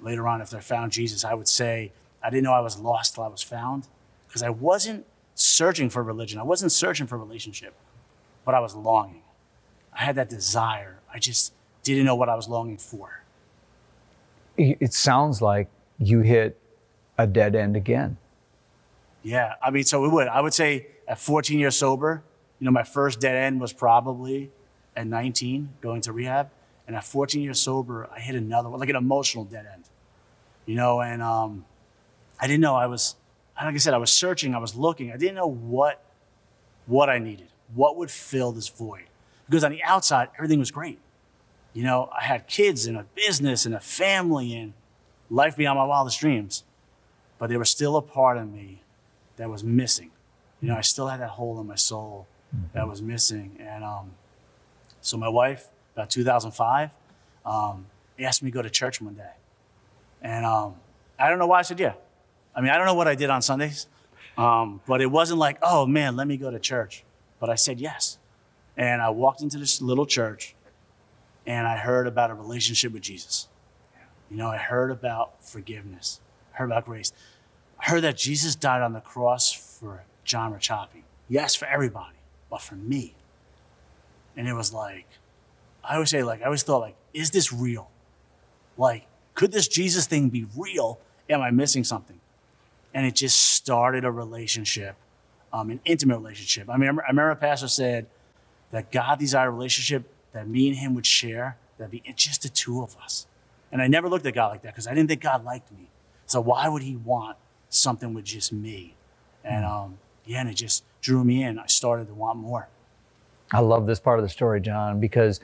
later 0.00 0.26
on, 0.26 0.40
if 0.40 0.54
I 0.54 0.60
found 0.60 0.92
Jesus, 0.92 1.24
I 1.24 1.34
would 1.34 1.48
say, 1.48 1.92
I 2.22 2.30
didn't 2.30 2.44
know 2.44 2.52
I 2.52 2.60
was 2.60 2.78
lost 2.78 3.14
till 3.14 3.24
I 3.24 3.28
was 3.28 3.42
found 3.42 3.88
because 4.26 4.42
I 4.42 4.50
wasn't 4.50 5.04
searching 5.34 5.90
for 5.90 6.02
religion. 6.02 6.38
I 6.38 6.44
wasn't 6.44 6.72
searching 6.72 7.06
for 7.06 7.18
relationship, 7.18 7.74
but 8.44 8.54
I 8.54 8.60
was 8.60 8.74
longing. 8.74 9.22
I 9.92 10.04
had 10.04 10.16
that 10.16 10.30
desire. 10.30 11.00
I 11.12 11.18
just 11.18 11.52
didn't 11.82 12.04
know 12.04 12.14
what 12.14 12.28
I 12.28 12.34
was 12.34 12.48
longing 12.48 12.78
for. 12.78 13.22
It 14.56 14.92
sounds 14.92 15.42
like 15.42 15.68
you 15.98 16.20
hit 16.20 16.58
a 17.18 17.26
dead 17.26 17.54
end 17.54 17.76
again. 17.76 18.16
Yeah, 19.22 19.54
I 19.62 19.70
mean, 19.70 19.84
so 19.84 20.04
it 20.04 20.08
would. 20.08 20.28
I 20.28 20.40
would 20.40 20.54
say 20.54 20.88
at 21.12 21.18
14 21.20 21.58
years 21.58 21.76
sober, 21.76 22.22
you 22.58 22.64
know, 22.64 22.70
my 22.70 22.82
first 22.82 23.20
dead 23.20 23.36
end 23.36 23.60
was 23.60 23.72
probably 23.72 24.50
at 24.96 25.06
19 25.06 25.68
going 25.80 26.00
to 26.02 26.12
rehab. 26.12 26.50
And 26.86 26.96
at 26.96 27.04
14 27.04 27.40
years 27.40 27.60
sober, 27.60 28.08
I 28.14 28.18
hit 28.18 28.34
another 28.34 28.68
one, 28.68 28.80
like 28.80 28.88
an 28.88 28.96
emotional 28.96 29.44
dead 29.44 29.66
end 29.72 29.84
you 30.66 30.74
know, 30.74 31.00
and 31.00 31.22
um, 31.22 31.64
I 32.40 32.46
didn't 32.46 32.60
know 32.60 32.76
I 32.76 32.86
was, 32.86 33.16
like 33.60 33.74
I 33.74 33.78
said, 33.78 33.94
I 33.94 33.98
was 33.98 34.12
searching, 34.12 34.54
I 34.54 34.58
was 34.58 34.74
looking. 34.74 35.12
I 35.12 35.16
didn't 35.16 35.34
know 35.34 35.46
what, 35.46 36.02
what 36.86 37.08
I 37.08 37.18
needed, 37.18 37.48
what 37.74 37.96
would 37.96 38.10
fill 38.10 38.52
this 38.52 38.68
void. 38.68 39.04
Because 39.48 39.64
on 39.64 39.72
the 39.72 39.82
outside, 39.82 40.28
everything 40.36 40.58
was 40.58 40.70
great. 40.70 40.98
You 41.74 41.82
know, 41.82 42.10
I 42.16 42.24
had 42.24 42.46
kids 42.46 42.86
and 42.86 42.96
a 42.96 43.06
business 43.14 43.66
and 43.66 43.74
a 43.74 43.80
family 43.80 44.54
and 44.54 44.72
life 45.30 45.56
beyond 45.56 45.78
my 45.78 45.84
wildest 45.84 46.20
dreams. 46.20 46.64
But 47.38 47.48
there 47.48 47.58
was 47.58 47.70
still 47.70 47.96
a 47.96 48.02
part 48.02 48.38
of 48.38 48.50
me 48.50 48.82
that 49.36 49.50
was 49.50 49.64
missing. 49.64 50.11
You 50.62 50.68
know, 50.68 50.76
I 50.76 50.80
still 50.80 51.08
had 51.08 51.20
that 51.20 51.30
hole 51.30 51.60
in 51.60 51.66
my 51.66 51.74
soul 51.74 52.26
mm-hmm. 52.54 52.66
that 52.72 52.88
was 52.88 53.02
missing. 53.02 53.58
And 53.60 53.84
um, 53.84 54.12
so 55.00 55.18
my 55.18 55.28
wife, 55.28 55.66
about 55.94 56.08
2005, 56.08 56.90
um, 57.44 57.86
asked 58.18 58.42
me 58.42 58.50
to 58.50 58.54
go 58.54 58.62
to 58.62 58.70
church 58.70 59.00
one 59.00 59.14
day. 59.14 59.32
And 60.22 60.46
um, 60.46 60.76
I 61.18 61.28
don't 61.28 61.38
know 61.38 61.48
why 61.48 61.58
I 61.58 61.62
said 61.62 61.80
yeah. 61.80 61.94
I 62.54 62.60
mean, 62.60 62.70
I 62.70 62.76
don't 62.76 62.86
know 62.86 62.94
what 62.94 63.08
I 63.08 63.16
did 63.16 63.28
on 63.28 63.42
Sundays, 63.42 63.86
um, 64.38 64.80
but 64.86 65.00
it 65.00 65.10
wasn't 65.10 65.40
like, 65.40 65.58
oh 65.62 65.84
man, 65.84 66.16
let 66.16 66.28
me 66.28 66.36
go 66.36 66.50
to 66.50 66.60
church. 66.60 67.04
But 67.40 67.50
I 67.50 67.56
said 67.56 67.80
yes. 67.80 68.18
And 68.76 69.02
I 69.02 69.10
walked 69.10 69.42
into 69.42 69.58
this 69.58 69.82
little 69.82 70.06
church 70.06 70.54
and 71.44 71.66
I 71.66 71.76
heard 71.76 72.06
about 72.06 72.30
a 72.30 72.34
relationship 72.34 72.92
with 72.92 73.02
Jesus. 73.02 73.48
You 74.30 74.36
know, 74.36 74.48
I 74.48 74.58
heard 74.58 74.90
about 74.90 75.44
forgiveness, 75.44 76.20
I 76.54 76.58
heard 76.58 76.66
about 76.66 76.84
grace. 76.84 77.12
I 77.80 77.90
heard 77.90 78.02
that 78.02 78.16
Jesus 78.16 78.54
died 78.54 78.80
on 78.80 78.92
the 78.92 79.00
cross 79.00 79.52
for 79.52 80.04
John 80.24 80.52
Rachapi. 80.52 81.02
Yes, 81.28 81.54
for 81.54 81.66
everybody, 81.66 82.16
but 82.50 82.60
for 82.60 82.74
me. 82.74 83.14
And 84.36 84.48
it 84.48 84.54
was 84.54 84.72
like, 84.72 85.06
I 85.84 85.94
always 85.94 86.10
say, 86.10 86.22
like, 86.22 86.42
I 86.42 86.46
always 86.46 86.62
thought, 86.62 86.80
like, 86.80 86.96
is 87.12 87.30
this 87.30 87.52
real? 87.52 87.90
Like, 88.78 89.06
could 89.34 89.52
this 89.52 89.68
Jesus 89.68 90.06
thing 90.06 90.28
be 90.28 90.46
real? 90.56 90.98
Am 91.28 91.40
I 91.40 91.50
missing 91.50 91.84
something? 91.84 92.20
And 92.94 93.06
it 93.06 93.14
just 93.14 93.54
started 93.54 94.04
a 94.04 94.10
relationship, 94.10 94.96
um, 95.52 95.70
an 95.70 95.80
intimate 95.84 96.18
relationship. 96.18 96.68
I 96.68 96.76
mean, 96.76 96.88
I 96.88 97.08
remember 97.08 97.30
a 97.30 97.36
pastor 97.36 97.68
said 97.68 98.06
that 98.70 98.90
God 98.92 99.18
desired 99.18 99.48
a 99.48 99.50
relationship 99.50 100.04
that 100.32 100.48
me 100.48 100.68
and 100.68 100.76
him 100.76 100.94
would 100.94 101.06
share, 101.06 101.56
that'd 101.78 101.90
be 101.90 102.02
just 102.16 102.42
the 102.42 102.48
two 102.48 102.82
of 102.82 102.96
us. 103.02 103.26
And 103.70 103.80
I 103.80 103.86
never 103.86 104.08
looked 104.08 104.26
at 104.26 104.34
God 104.34 104.48
like 104.48 104.62
that 104.62 104.74
because 104.74 104.86
I 104.86 104.94
didn't 104.94 105.08
think 105.08 105.22
God 105.22 105.44
liked 105.44 105.72
me. 105.72 105.88
So 106.26 106.40
why 106.40 106.68
would 106.68 106.82
he 106.82 106.96
want 106.96 107.36
something 107.70 108.12
with 108.14 108.24
just 108.24 108.52
me? 108.52 108.94
And 109.44 109.64
um, 109.64 109.98
yeah, 110.24 110.40
and 110.40 110.48
it 110.48 110.54
just 110.54 110.84
drew 111.00 111.24
me 111.24 111.42
in. 111.42 111.58
I 111.58 111.66
started 111.66 112.08
to 112.08 112.14
want 112.14 112.38
more. 112.38 112.68
I 113.52 113.60
love 113.60 113.86
this 113.86 114.00
part 114.00 114.18
of 114.18 114.24
the 114.24 114.28
story, 114.28 114.60
John, 114.60 114.98
because 115.00 115.40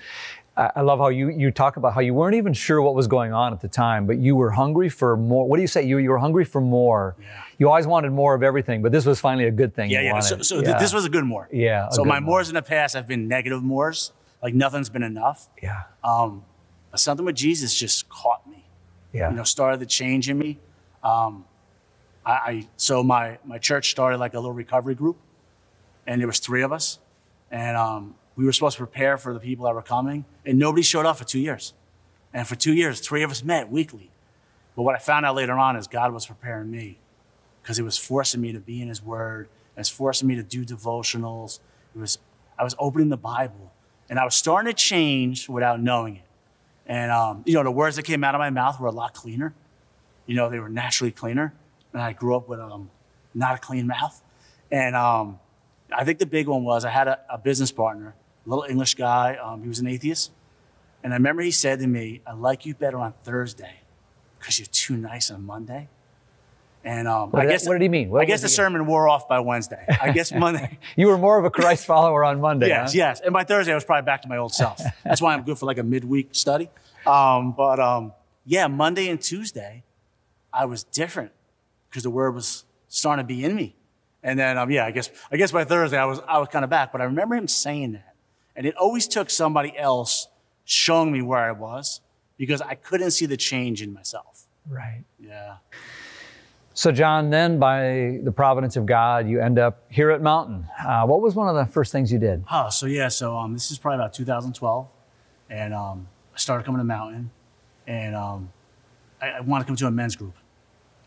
I 0.56 0.80
love 0.80 0.98
how 0.98 1.08
you, 1.08 1.28
you 1.28 1.52
talk 1.52 1.76
about 1.76 1.94
how 1.94 2.00
you 2.00 2.12
weren't 2.14 2.34
even 2.34 2.52
sure 2.52 2.82
what 2.82 2.96
was 2.96 3.06
going 3.06 3.32
on 3.32 3.52
at 3.52 3.60
the 3.60 3.68
time, 3.68 4.06
but 4.06 4.18
you 4.18 4.34
were 4.34 4.50
hungry 4.50 4.88
for 4.88 5.16
more. 5.16 5.46
What 5.46 5.56
do 5.56 5.62
you 5.62 5.68
say? 5.68 5.84
You, 5.84 5.98
you 5.98 6.10
were 6.10 6.18
hungry 6.18 6.44
for 6.44 6.60
more. 6.60 7.14
Yeah. 7.20 7.42
You 7.58 7.68
always 7.68 7.86
wanted 7.86 8.10
more 8.10 8.34
of 8.34 8.42
everything, 8.42 8.82
but 8.82 8.90
this 8.90 9.06
was 9.06 9.20
finally 9.20 9.46
a 9.46 9.52
good 9.52 9.72
thing. 9.72 9.88
Yeah, 9.88 10.00
yeah. 10.00 10.18
So, 10.18 10.42
so 10.42 10.60
yeah. 10.60 10.76
this 10.78 10.92
was 10.92 11.04
a 11.04 11.08
good 11.08 11.22
more. 11.22 11.48
Yeah. 11.52 11.90
So 11.90 12.04
my 12.04 12.18
mores 12.18 12.48
in 12.48 12.56
the 12.56 12.62
past 12.62 12.96
have 12.96 13.06
been 13.06 13.28
negative 13.28 13.62
mores, 13.62 14.12
like 14.42 14.52
nothing's 14.52 14.88
been 14.88 15.04
enough. 15.04 15.48
Yeah. 15.62 15.82
Um, 16.02 16.44
but 16.90 16.98
something 16.98 17.24
with 17.24 17.36
Jesus 17.36 17.78
just 17.78 18.08
caught 18.08 18.44
me. 18.48 18.64
Yeah. 19.12 19.30
You 19.30 19.36
know, 19.36 19.44
started 19.44 19.78
the 19.78 19.86
change 19.86 20.28
in 20.28 20.38
me. 20.38 20.58
Um, 21.04 21.44
I, 22.28 22.32
I 22.32 22.68
so 22.76 23.02
my 23.02 23.38
my 23.44 23.58
church 23.58 23.90
started 23.90 24.18
like 24.18 24.34
a 24.34 24.38
little 24.38 24.52
recovery 24.52 24.94
group, 24.94 25.16
and 26.06 26.20
there 26.20 26.28
was 26.28 26.38
three 26.38 26.62
of 26.62 26.72
us, 26.72 26.98
and 27.50 27.76
um, 27.76 28.14
we 28.36 28.44
were 28.44 28.52
supposed 28.52 28.76
to 28.76 28.86
prepare 28.86 29.16
for 29.16 29.32
the 29.32 29.40
people 29.40 29.64
that 29.64 29.74
were 29.74 29.82
coming, 29.82 30.26
and 30.44 30.58
nobody 30.58 30.82
showed 30.82 31.06
up 31.06 31.16
for 31.16 31.24
two 31.24 31.40
years. 31.40 31.72
And 32.34 32.46
for 32.46 32.54
two 32.54 32.74
years, 32.74 33.00
three 33.00 33.22
of 33.22 33.30
us 33.30 33.42
met 33.42 33.70
weekly. 33.70 34.10
But 34.76 34.82
what 34.82 34.94
I 34.94 34.98
found 34.98 35.24
out 35.24 35.34
later 35.34 35.54
on 35.54 35.76
is 35.76 35.88
God 35.88 36.12
was 36.12 36.26
preparing 36.26 36.70
me 36.70 36.98
because 37.62 37.78
He 37.78 37.82
was 37.82 37.96
forcing 37.96 38.42
me 38.42 38.52
to 38.52 38.60
be 38.60 38.82
in 38.82 38.88
His 38.88 39.02
Word, 39.02 39.48
and 39.74 39.80
was 39.80 39.88
forcing 39.88 40.28
me 40.28 40.36
to 40.36 40.42
do 40.42 40.66
devotionals. 40.66 41.60
It 41.96 41.98
was 41.98 42.18
I 42.58 42.64
was 42.64 42.76
opening 42.78 43.08
the 43.08 43.16
Bible, 43.16 43.72
and 44.10 44.18
I 44.18 44.24
was 44.26 44.34
starting 44.34 44.70
to 44.70 44.76
change 44.76 45.48
without 45.48 45.80
knowing 45.80 46.16
it. 46.16 46.22
And 46.86 47.10
um, 47.10 47.42
you 47.46 47.54
know, 47.54 47.62
the 47.62 47.70
words 47.70 47.96
that 47.96 48.02
came 48.02 48.22
out 48.22 48.34
of 48.34 48.38
my 48.38 48.50
mouth 48.50 48.78
were 48.78 48.88
a 48.88 48.92
lot 48.92 49.14
cleaner. 49.14 49.54
You 50.26 50.36
know, 50.36 50.50
they 50.50 50.58
were 50.58 50.68
naturally 50.68 51.10
cleaner 51.10 51.54
and 51.92 52.02
I 52.02 52.12
grew 52.12 52.36
up 52.36 52.48
with 52.48 52.60
um, 52.60 52.90
not 53.34 53.54
a 53.54 53.58
clean 53.58 53.86
mouth. 53.86 54.22
And 54.70 54.94
um, 54.94 55.38
I 55.92 56.04
think 56.04 56.18
the 56.18 56.26
big 56.26 56.48
one 56.48 56.64
was 56.64 56.84
I 56.84 56.90
had 56.90 57.08
a, 57.08 57.20
a 57.30 57.38
business 57.38 57.72
partner, 57.72 58.14
a 58.46 58.48
little 58.48 58.64
English 58.64 58.94
guy. 58.94 59.36
Um, 59.36 59.62
he 59.62 59.68
was 59.68 59.78
an 59.78 59.86
atheist. 59.86 60.32
And 61.02 61.12
I 61.12 61.16
remember 61.16 61.42
he 61.42 61.50
said 61.50 61.78
to 61.80 61.86
me, 61.86 62.20
I 62.26 62.32
like 62.32 62.66
you 62.66 62.74
better 62.74 62.98
on 62.98 63.14
Thursday 63.22 63.80
because 64.38 64.58
you're 64.58 64.66
too 64.66 64.96
nice 64.96 65.30
on 65.30 65.44
Monday. 65.44 65.88
And 66.84 67.08
um, 67.08 67.30
what, 67.30 67.42
I 67.42 67.46
guess 67.46 67.66
what 67.66 67.74
did 67.74 67.82
he 67.82 67.88
mean? 67.88 68.08
What 68.08 68.22
I 68.22 68.24
guess 68.24 68.42
the 68.42 68.48
sermon 68.48 68.86
wore 68.86 69.08
off 69.08 69.28
by 69.28 69.40
Wednesday. 69.40 69.84
I 70.00 70.12
guess 70.12 70.32
Monday. 70.34 70.78
you 70.96 71.08
were 71.08 71.18
more 71.18 71.38
of 71.38 71.44
a 71.44 71.50
Christ 71.50 71.86
follower 71.86 72.24
on 72.24 72.40
Monday. 72.40 72.68
yes, 72.68 72.92
huh? 72.92 72.96
yes. 72.98 73.20
And 73.20 73.32
by 73.32 73.44
Thursday, 73.44 73.72
I 73.72 73.74
was 73.74 73.84
probably 73.84 74.06
back 74.06 74.22
to 74.22 74.28
my 74.28 74.36
old 74.36 74.54
self. 74.54 74.80
That's 75.04 75.20
why 75.20 75.34
I'm 75.34 75.42
good 75.42 75.58
for 75.58 75.66
like 75.66 75.78
a 75.78 75.82
midweek 75.82 76.28
study. 76.32 76.70
Um, 77.06 77.52
but 77.52 77.80
um, 77.80 78.12
yeah, 78.46 78.68
Monday 78.68 79.08
and 79.08 79.20
Tuesday, 79.20 79.82
I 80.52 80.64
was 80.66 80.84
different 80.84 81.32
because 81.88 82.02
the 82.02 82.10
word 82.10 82.34
was 82.34 82.64
starting 82.88 83.24
to 83.24 83.26
be 83.26 83.44
in 83.44 83.54
me. 83.54 83.76
And 84.22 84.38
then, 84.38 84.58
um, 84.58 84.70
yeah, 84.70 84.84
I 84.84 84.90
guess, 84.90 85.10
I 85.30 85.36
guess 85.36 85.52
by 85.52 85.64
Thursday 85.64 85.96
I 85.96 86.04
was, 86.04 86.20
I 86.26 86.38
was 86.38 86.48
kind 86.48 86.64
of 86.64 86.70
back, 86.70 86.92
but 86.92 87.00
I 87.00 87.04
remember 87.04 87.36
him 87.36 87.48
saying 87.48 87.92
that. 87.92 88.14
And 88.56 88.66
it 88.66 88.76
always 88.76 89.06
took 89.06 89.30
somebody 89.30 89.76
else 89.78 90.28
showing 90.64 91.12
me 91.12 91.22
where 91.22 91.38
I 91.38 91.52
was 91.52 92.00
because 92.36 92.60
I 92.60 92.74
couldn't 92.74 93.12
see 93.12 93.26
the 93.26 93.36
change 93.36 93.80
in 93.80 93.92
myself. 93.92 94.46
Right. 94.68 95.04
Yeah. 95.20 95.56
So, 96.74 96.92
John, 96.92 97.30
then 97.30 97.58
by 97.58 98.20
the 98.22 98.32
providence 98.32 98.76
of 98.76 98.86
God, 98.86 99.28
you 99.28 99.40
end 99.40 99.58
up 99.58 99.84
here 99.88 100.10
at 100.10 100.22
Mountain. 100.22 100.66
Uh, 100.84 101.06
what 101.06 101.20
was 101.20 101.34
one 101.34 101.48
of 101.48 101.54
the 101.56 101.72
first 101.72 101.90
things 101.90 102.12
you 102.12 102.18
did? 102.18 102.44
Oh, 102.50 102.68
so 102.70 102.86
yeah, 102.86 103.08
so 103.08 103.36
um, 103.36 103.52
this 103.52 103.70
is 103.70 103.78
probably 103.78 103.96
about 103.96 104.12
2012. 104.12 104.88
And 105.50 105.74
um, 105.74 106.08
I 106.34 106.38
started 106.38 106.64
coming 106.64 106.78
to 106.78 106.84
Mountain. 106.84 107.30
And 107.86 108.14
um, 108.14 108.52
I, 109.20 109.30
I 109.30 109.40
wanted 109.40 109.64
to 109.64 109.66
come 109.68 109.76
to 109.76 109.86
a 109.86 109.90
men's 109.90 110.14
group 110.14 110.34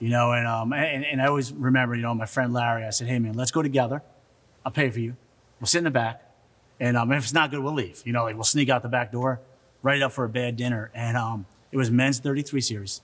you 0.01 0.09
know, 0.09 0.33
and, 0.33 0.47
um, 0.47 0.73
and, 0.73 1.05
and 1.05 1.21
I 1.21 1.27
always 1.27 1.53
remember, 1.53 1.93
you 1.93 2.01
know, 2.01 2.15
my 2.15 2.25
friend 2.25 2.51
Larry, 2.51 2.83
I 2.83 2.89
said, 2.89 3.07
hey, 3.07 3.19
man, 3.19 3.35
let's 3.35 3.51
go 3.51 3.61
together. 3.61 4.01
I'll 4.65 4.71
pay 4.71 4.89
for 4.89 4.99
you. 4.99 5.15
We'll 5.59 5.67
sit 5.67 5.77
in 5.77 5.83
the 5.83 5.91
back. 5.91 6.27
And 6.79 6.97
um, 6.97 7.11
if 7.11 7.23
it's 7.23 7.33
not 7.33 7.51
good, 7.51 7.59
we'll 7.59 7.75
leave. 7.75 8.01
You 8.03 8.11
know, 8.11 8.23
like 8.23 8.33
we'll 8.33 8.43
sneak 8.43 8.67
out 8.67 8.81
the 8.81 8.89
back 8.89 9.11
door, 9.11 9.39
right 9.83 10.01
up 10.01 10.11
for 10.11 10.25
a 10.25 10.29
bad 10.29 10.57
dinner. 10.57 10.89
And 10.95 11.15
um, 11.15 11.45
it 11.71 11.77
was 11.77 11.91
men's 11.91 12.17
33 12.17 12.61
series. 12.61 13.01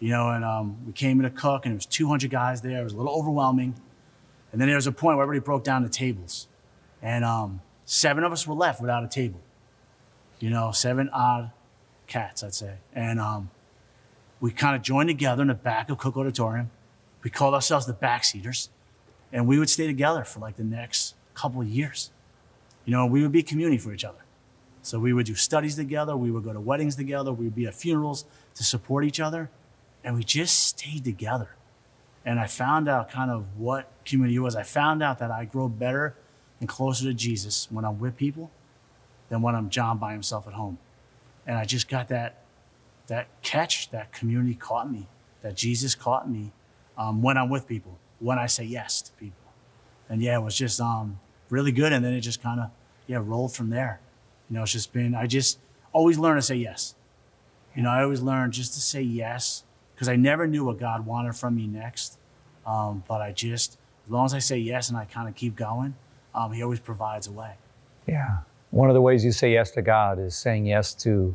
You 0.00 0.08
know, 0.08 0.30
and 0.30 0.42
um, 0.42 0.78
we 0.86 0.94
came 0.94 1.20
in 1.20 1.24
to 1.24 1.30
cook, 1.30 1.66
and 1.66 1.72
there 1.72 1.76
was 1.76 1.86
200 1.86 2.30
guys 2.30 2.62
there. 2.62 2.80
It 2.80 2.84
was 2.84 2.94
a 2.94 2.96
little 2.96 3.12
overwhelming. 3.12 3.74
And 4.50 4.58
then 4.58 4.68
there 4.68 4.76
was 4.76 4.86
a 4.86 4.92
point 4.92 5.18
where 5.18 5.24
everybody 5.24 5.44
broke 5.44 5.62
down 5.62 5.82
the 5.82 5.90
tables. 5.90 6.48
And 7.02 7.22
um, 7.22 7.60
seven 7.84 8.24
of 8.24 8.32
us 8.32 8.46
were 8.46 8.54
left 8.54 8.80
without 8.80 9.04
a 9.04 9.08
table. 9.08 9.40
You 10.40 10.48
know, 10.48 10.72
seven 10.72 11.10
odd 11.12 11.50
cats, 12.06 12.42
I'd 12.42 12.54
say. 12.54 12.76
And 12.94 13.20
um, 13.20 13.50
we 14.44 14.50
kind 14.50 14.76
of 14.76 14.82
joined 14.82 15.08
together 15.08 15.40
in 15.40 15.48
the 15.48 15.54
back 15.54 15.88
of 15.88 15.96
Cook 15.96 16.18
Auditorium. 16.18 16.70
We 17.22 17.30
called 17.30 17.54
ourselves 17.54 17.86
the 17.86 17.94
Backseaters, 17.94 18.68
and 19.32 19.46
we 19.46 19.58
would 19.58 19.70
stay 19.70 19.86
together 19.86 20.22
for 20.22 20.38
like 20.40 20.56
the 20.56 20.64
next 20.64 21.14
couple 21.32 21.62
of 21.62 21.66
years. 21.66 22.10
You 22.84 22.92
know, 22.92 23.06
we 23.06 23.22
would 23.22 23.32
be 23.32 23.42
community 23.42 23.78
for 23.78 23.94
each 23.94 24.04
other. 24.04 24.18
So 24.82 24.98
we 24.98 25.14
would 25.14 25.24
do 25.24 25.34
studies 25.34 25.76
together, 25.76 26.14
we 26.14 26.30
would 26.30 26.44
go 26.44 26.52
to 26.52 26.60
weddings 26.60 26.94
together, 26.94 27.32
we 27.32 27.46
would 27.46 27.54
be 27.54 27.64
at 27.64 27.74
funerals 27.74 28.26
to 28.56 28.64
support 28.64 29.06
each 29.06 29.18
other, 29.18 29.48
and 30.04 30.14
we 30.14 30.22
just 30.22 30.60
stayed 30.60 31.04
together. 31.04 31.56
And 32.22 32.38
I 32.38 32.46
found 32.46 32.86
out 32.86 33.10
kind 33.10 33.30
of 33.30 33.46
what 33.56 33.90
community 34.04 34.38
was. 34.38 34.54
I 34.54 34.62
found 34.62 35.02
out 35.02 35.20
that 35.20 35.30
I 35.30 35.46
grow 35.46 35.70
better 35.70 36.16
and 36.60 36.68
closer 36.68 37.06
to 37.06 37.14
Jesus 37.14 37.66
when 37.70 37.86
I'm 37.86 37.98
with 37.98 38.18
people 38.18 38.50
than 39.30 39.40
when 39.40 39.54
I'm 39.54 39.70
John 39.70 39.96
by 39.96 40.12
himself 40.12 40.46
at 40.46 40.52
home. 40.52 40.76
And 41.46 41.56
I 41.56 41.64
just 41.64 41.88
got 41.88 42.08
that 42.08 42.43
that 43.06 43.28
catch, 43.42 43.90
that 43.90 44.12
community 44.12 44.54
caught 44.54 44.90
me, 44.90 45.06
that 45.42 45.56
Jesus 45.56 45.94
caught 45.94 46.28
me 46.30 46.52
um, 46.96 47.22
when 47.22 47.36
I'm 47.36 47.48
with 47.48 47.66
people, 47.66 47.98
when 48.20 48.38
I 48.38 48.46
say 48.46 48.64
yes 48.64 49.02
to 49.02 49.12
people. 49.12 49.36
And 50.08 50.22
yeah, 50.22 50.38
it 50.38 50.42
was 50.42 50.56
just 50.56 50.80
um, 50.80 51.18
really 51.50 51.72
good. 51.72 51.92
And 51.92 52.04
then 52.04 52.12
it 52.14 52.20
just 52.20 52.42
kind 52.42 52.60
of, 52.60 52.70
yeah, 53.06 53.18
rolled 53.22 53.54
from 53.54 53.70
there. 53.70 54.00
You 54.48 54.56
know, 54.56 54.62
it's 54.62 54.72
just 54.72 54.92
been, 54.92 55.14
I 55.14 55.26
just 55.26 55.58
always 55.92 56.18
learn 56.18 56.36
to 56.36 56.42
say 56.42 56.56
yes. 56.56 56.94
You 57.74 57.82
know, 57.82 57.90
I 57.90 58.02
always 58.02 58.22
learned 58.22 58.52
just 58.52 58.74
to 58.74 58.80
say 58.80 59.02
yes 59.02 59.64
because 59.94 60.08
I 60.08 60.16
never 60.16 60.46
knew 60.46 60.64
what 60.64 60.78
God 60.78 61.06
wanted 61.06 61.34
from 61.34 61.56
me 61.56 61.66
next. 61.66 62.18
Um, 62.66 63.04
but 63.08 63.20
I 63.20 63.32
just, 63.32 63.78
as 64.04 64.10
long 64.10 64.26
as 64.26 64.34
I 64.34 64.38
say 64.38 64.58
yes 64.58 64.88
and 64.88 64.98
I 64.98 65.04
kind 65.06 65.28
of 65.28 65.34
keep 65.34 65.56
going, 65.56 65.94
um, 66.34 66.52
He 66.52 66.62
always 66.62 66.80
provides 66.80 67.26
a 67.26 67.32
way. 67.32 67.54
Yeah. 68.06 68.38
One 68.70 68.88
of 68.90 68.94
the 68.94 69.00
ways 69.00 69.24
you 69.24 69.32
say 69.32 69.52
yes 69.52 69.70
to 69.72 69.82
God 69.82 70.18
is 70.18 70.34
saying 70.36 70.66
yes 70.66 70.94
to 70.94 71.34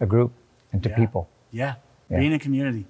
a 0.00 0.06
group 0.06 0.32
and 0.72 0.82
to 0.82 0.88
yeah. 0.88 0.96
people. 0.96 1.28
Yeah. 1.50 1.74
yeah. 2.08 2.18
Being 2.18 2.32
in 2.32 2.38
community. 2.38 2.86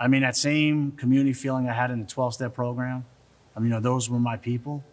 I 0.00 0.08
mean, 0.08 0.22
that 0.22 0.36
same 0.36 0.92
community 0.92 1.32
feeling 1.32 1.68
I 1.68 1.72
had 1.72 1.90
in 1.90 2.00
the 2.00 2.06
12 2.06 2.34
step 2.34 2.54
program, 2.54 3.04
I 3.56 3.60
mean, 3.60 3.70
you 3.70 3.74
know, 3.74 3.80
those 3.80 4.08
were 4.08 4.18
my 4.18 4.36
people, 4.36 4.84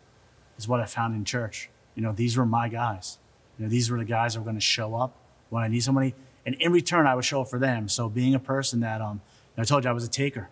is 0.57 0.67
what 0.67 0.79
I 0.79 0.85
found 0.85 1.15
in 1.15 1.25
church. 1.25 1.69
You 1.93 2.01
know, 2.01 2.11
these 2.11 2.37
were 2.37 2.45
my 2.45 2.69
guys. 2.69 3.19
You 3.57 3.65
know, 3.65 3.69
these 3.69 3.91
were 3.91 3.97
the 3.97 4.05
guys 4.05 4.33
that 4.33 4.39
were 4.39 4.45
going 4.45 4.55
to 4.55 4.61
show 4.61 4.95
up 4.95 5.15
when 5.49 5.63
I 5.63 5.67
need 5.67 5.81
somebody. 5.81 6.15
And 6.45 6.55
in 6.55 6.71
return, 6.71 7.07
I 7.07 7.15
would 7.15 7.25
show 7.25 7.41
up 7.41 7.49
for 7.49 7.59
them. 7.59 7.87
So 7.87 8.09
being 8.09 8.35
a 8.35 8.39
person 8.39 8.79
that, 8.81 9.01
um, 9.01 9.21
I 9.57 9.63
told 9.63 9.83
you 9.83 9.89
I 9.89 9.93
was 9.93 10.03
a 10.03 10.09
taker. 10.09 10.49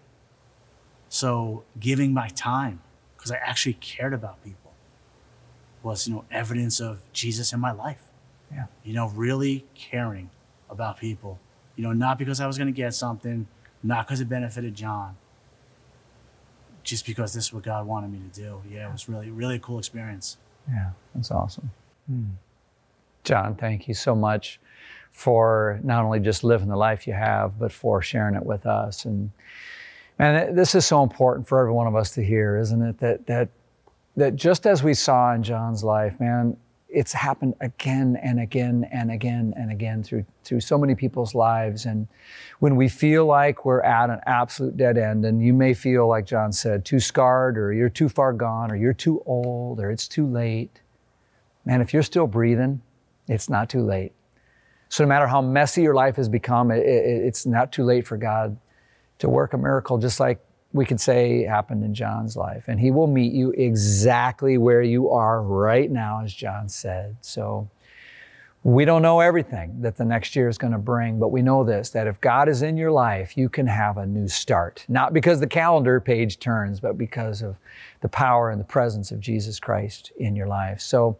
So 1.10 1.64
giving 1.80 2.14
my 2.14 2.30
time, 2.30 2.82
because 3.18 3.32
I 3.32 3.36
actually 3.38 3.74
cared 3.74 4.14
about 4.14 4.44
people, 4.44 4.72
was, 5.82 6.08
you 6.08 6.14
know, 6.14 6.26
evidence 6.32 6.80
of 6.80 7.02
Jesus 7.12 7.52
in 7.52 7.60
my 7.60 7.72
life. 7.72 8.04
Yeah. 8.52 8.66
You 8.84 8.94
know, 8.94 9.10
really 9.10 9.66
caring 9.76 10.30
about 10.70 11.00
people 11.00 11.40
you 11.76 11.84
know, 11.84 11.94
not 11.94 12.18
because 12.18 12.40
I 12.40 12.48
was 12.48 12.58
going 12.58 12.68
to 12.68 12.74
get 12.74 12.94
something, 12.94 13.48
not 13.82 14.08
because 14.08 14.22
it 14.22 14.30
benefited 14.30 14.76
John, 14.76 15.16
just 16.84 17.06
because 17.06 17.34
this 17.34 17.46
is 17.46 17.54
what 17.54 17.64
God 17.64 17.88
wanted 17.88 18.12
me 18.12 18.20
to 18.20 18.42
do. 18.42 18.62
Yeah, 18.70 18.90
it 18.90 18.92
was 18.92 19.10
really, 19.10 19.32
really 19.32 19.56
a 19.56 19.60
cool 19.60 19.80
experience. 19.80 20.38
Yeah, 20.70 20.92
that's 21.14 21.32
awesome. 21.32 21.72
Hmm. 22.08 22.24
John, 23.24 23.56
thank 23.56 23.88
you 23.88 23.94
so 23.94 24.16
much 24.16 24.60
for 25.12 25.80
not 25.84 26.04
only 26.04 26.20
just 26.20 26.44
living 26.44 26.68
the 26.68 26.76
life 26.76 27.08
you 27.08 27.14
have, 27.14 27.58
but 27.58 27.72
for 27.72 28.02
sharing 28.02 28.36
it 28.36 28.46
with 28.46 28.66
us. 28.66 29.06
And 29.06 29.32
man, 30.20 30.56
this 30.56 30.76
is 30.76 30.86
so 30.86 31.04
important 31.04 31.48
for 31.48 31.60
every 31.60 31.72
one 31.72 31.88
of 31.88 31.96
us 31.96 32.12
to 32.12 32.24
hear, 32.24 32.58
isn't 32.58 32.82
it? 32.82 32.98
That 33.00 33.26
that 33.28 33.50
that 34.16 34.36
just 34.36 34.68
as 34.68 34.84
we 34.84 34.94
saw 34.94 35.34
in 35.34 35.44
John's 35.44 35.84
life, 35.84 36.20
man, 36.20 36.58
it's 36.94 37.12
happened 37.12 37.56
again 37.60 38.18
and 38.22 38.40
again 38.40 38.88
and 38.92 39.12
again 39.12 39.54
and 39.58 39.72
again 39.72 40.04
through 40.04 40.24
through 40.44 40.60
so 40.60 40.78
many 40.78 40.94
people's 40.94 41.34
lives. 41.34 41.86
And 41.86 42.08
when 42.60 42.76
we 42.76 42.88
feel 42.88 43.26
like 43.26 43.66
we're 43.66 43.82
at 43.82 44.10
an 44.10 44.20
absolute 44.28 44.78
dead 44.78 44.98
end 44.98 45.26
and 45.26 45.44
you 45.44 45.54
may 45.54 45.74
feel 45.74 46.08
like 46.08 46.26
John 46.26 46.52
said 46.52 46.86
too 46.86 47.00
scarred 47.00 47.58
or 47.58 47.74
you're 47.74 47.90
too 47.90 48.10
far 48.10 48.32
gone 48.32 48.72
or 48.72 48.76
you're 48.76 48.94
too 48.94 49.24
old 49.26 49.80
or 49.80 49.90
it's 49.90 50.08
too 50.08 50.28
late 50.28 50.82
man 51.66 51.82
if 51.82 51.94
you're 51.94 52.04
still 52.04 52.28
breathing 52.28 52.82
it's 53.28 53.50
not 53.50 53.70
too 53.70 53.82
late. 53.82 54.14
So 54.90 55.04
no 55.04 55.08
matter 55.08 55.28
how 55.28 55.42
messy 55.42 55.82
your 55.82 55.96
life 55.96 56.18
has 56.18 56.30
become 56.30 56.70
it, 56.72 56.86
it, 56.86 57.26
it's 57.26 57.46
not 57.46 57.72
too 57.72 57.84
late 57.84 58.06
for 58.06 58.18
God 58.18 58.58
to 59.20 59.30
work 59.30 59.54
a 59.54 59.58
miracle 59.58 59.98
just 59.98 60.20
like 60.20 60.40
we 60.74 60.86
could 60.86 61.00
say 61.00 61.44
happened 61.44 61.84
in 61.84 61.94
John's 61.94 62.36
life. 62.36 62.66
And 62.68 62.80
he 62.80 62.92
will 62.92 63.08
meet 63.08 63.32
you 63.32 63.52
exactly 63.52 64.58
where 64.58 64.82
you 64.82 65.10
are 65.12 65.42
right 65.42 65.90
now, 65.90 66.22
as 66.24 66.34
John 66.34 66.68
said. 66.68 67.16
So 67.22 67.70
We 68.66 68.86
don't 68.86 69.02
know 69.02 69.20
everything 69.20 69.82
that 69.82 69.98
the 69.98 70.06
next 70.06 70.38
year 70.38 70.48
is 70.48 70.58
going 70.58 70.72
to 70.72 70.80
bring, 70.80 71.20
but 71.20 71.30
we 71.30 71.42
know 71.42 71.66
this 71.66 71.90
that 71.90 72.08
if 72.08 72.22
God 72.22 72.48
is 72.48 72.62
in 72.62 72.78
your 72.78 72.92
life, 72.92 73.36
you 73.36 73.50
can 73.50 73.68
have 73.68 73.98
a 73.98 74.06
new 74.06 74.30
start. 74.30 74.86
Not 74.88 75.14
because 75.14 75.42
the 75.42 75.48
calendar 75.48 76.00
page 76.00 76.40
turns, 76.40 76.80
but 76.80 76.98
because 76.98 77.42
of 77.42 77.58
the 78.00 78.08
power 78.08 78.52
and 78.52 78.62
the 78.62 78.66
presence 78.66 79.12
of 79.12 79.20
Jesus 79.20 79.60
Christ 79.60 80.14
in 80.18 80.34
your 80.34 80.48
life. 80.48 80.80
So, 80.80 81.18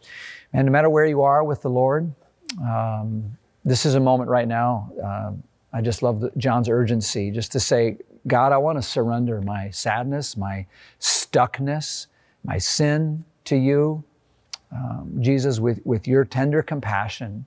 and 0.54 0.66
no 0.66 0.72
matter 0.72 0.90
where 0.90 1.06
you 1.06 1.22
are 1.22 1.44
with 1.44 1.62
the 1.62 1.70
Lord, 1.70 2.14
um, 2.62 3.38
this 3.66 3.86
is 3.86 3.96
a 3.96 4.00
moment 4.00 4.30
right 4.30 4.48
now. 4.48 4.90
Um, 5.04 5.44
I 5.74 5.82
just 5.82 6.02
love 6.02 6.22
the, 6.22 6.32
John's 6.38 6.70
urgency 6.70 7.30
just 7.30 7.52
to 7.54 7.60
say, 7.60 7.98
God, 8.28 8.52
I 8.52 8.58
want 8.58 8.78
to 8.78 8.82
surrender 8.82 9.42
my 9.42 9.70
sadness, 9.70 10.38
my 10.38 10.66
stuckness, 11.00 12.08
my 12.44 12.58
sin 12.58 13.26
to 13.46 13.56
you 13.56 14.04
um, 14.74 15.18
Jesus, 15.20 15.60
with, 15.60 15.86
with 15.86 16.08
your 16.08 16.26
tender 16.26 16.64
compassion 16.64 17.46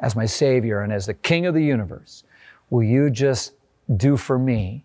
as 0.00 0.16
my 0.16 0.26
Savior 0.26 0.80
and 0.80 0.92
as 0.92 1.06
the 1.06 1.14
King 1.14 1.46
of 1.46 1.54
the 1.54 1.62
universe, 1.62 2.24
will 2.70 2.82
you 2.82 3.10
just 3.10 3.52
do 3.96 4.16
for 4.16 4.38
me 4.38 4.84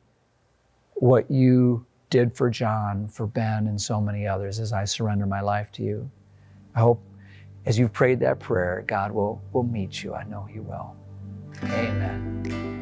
what 0.96 1.30
you 1.32 1.86
did 2.10 2.36
for 2.36 2.50
John, 2.50 3.08
for 3.08 3.26
Ben, 3.26 3.68
and 3.68 3.80
so 3.80 4.02
many 4.02 4.28
others 4.28 4.60
as 4.60 4.74
I 4.74 4.86
surrender 4.86 5.26
my 5.26 5.42
life 5.42 5.72
to 5.74 5.84
you? 5.84 6.10
I 6.76 6.82
hope 6.82 7.02
as 7.66 7.80
you've 7.80 7.94
prayed 7.94 8.20
that 8.20 8.40
prayer, 8.40 8.84
God 8.86 9.12
will, 9.12 9.42
will 9.54 9.64
meet 9.64 10.04
you. 10.04 10.14
I 10.14 10.24
know 10.24 10.44
He 10.44 10.60
will. 10.60 10.96
Amen. 11.64 12.77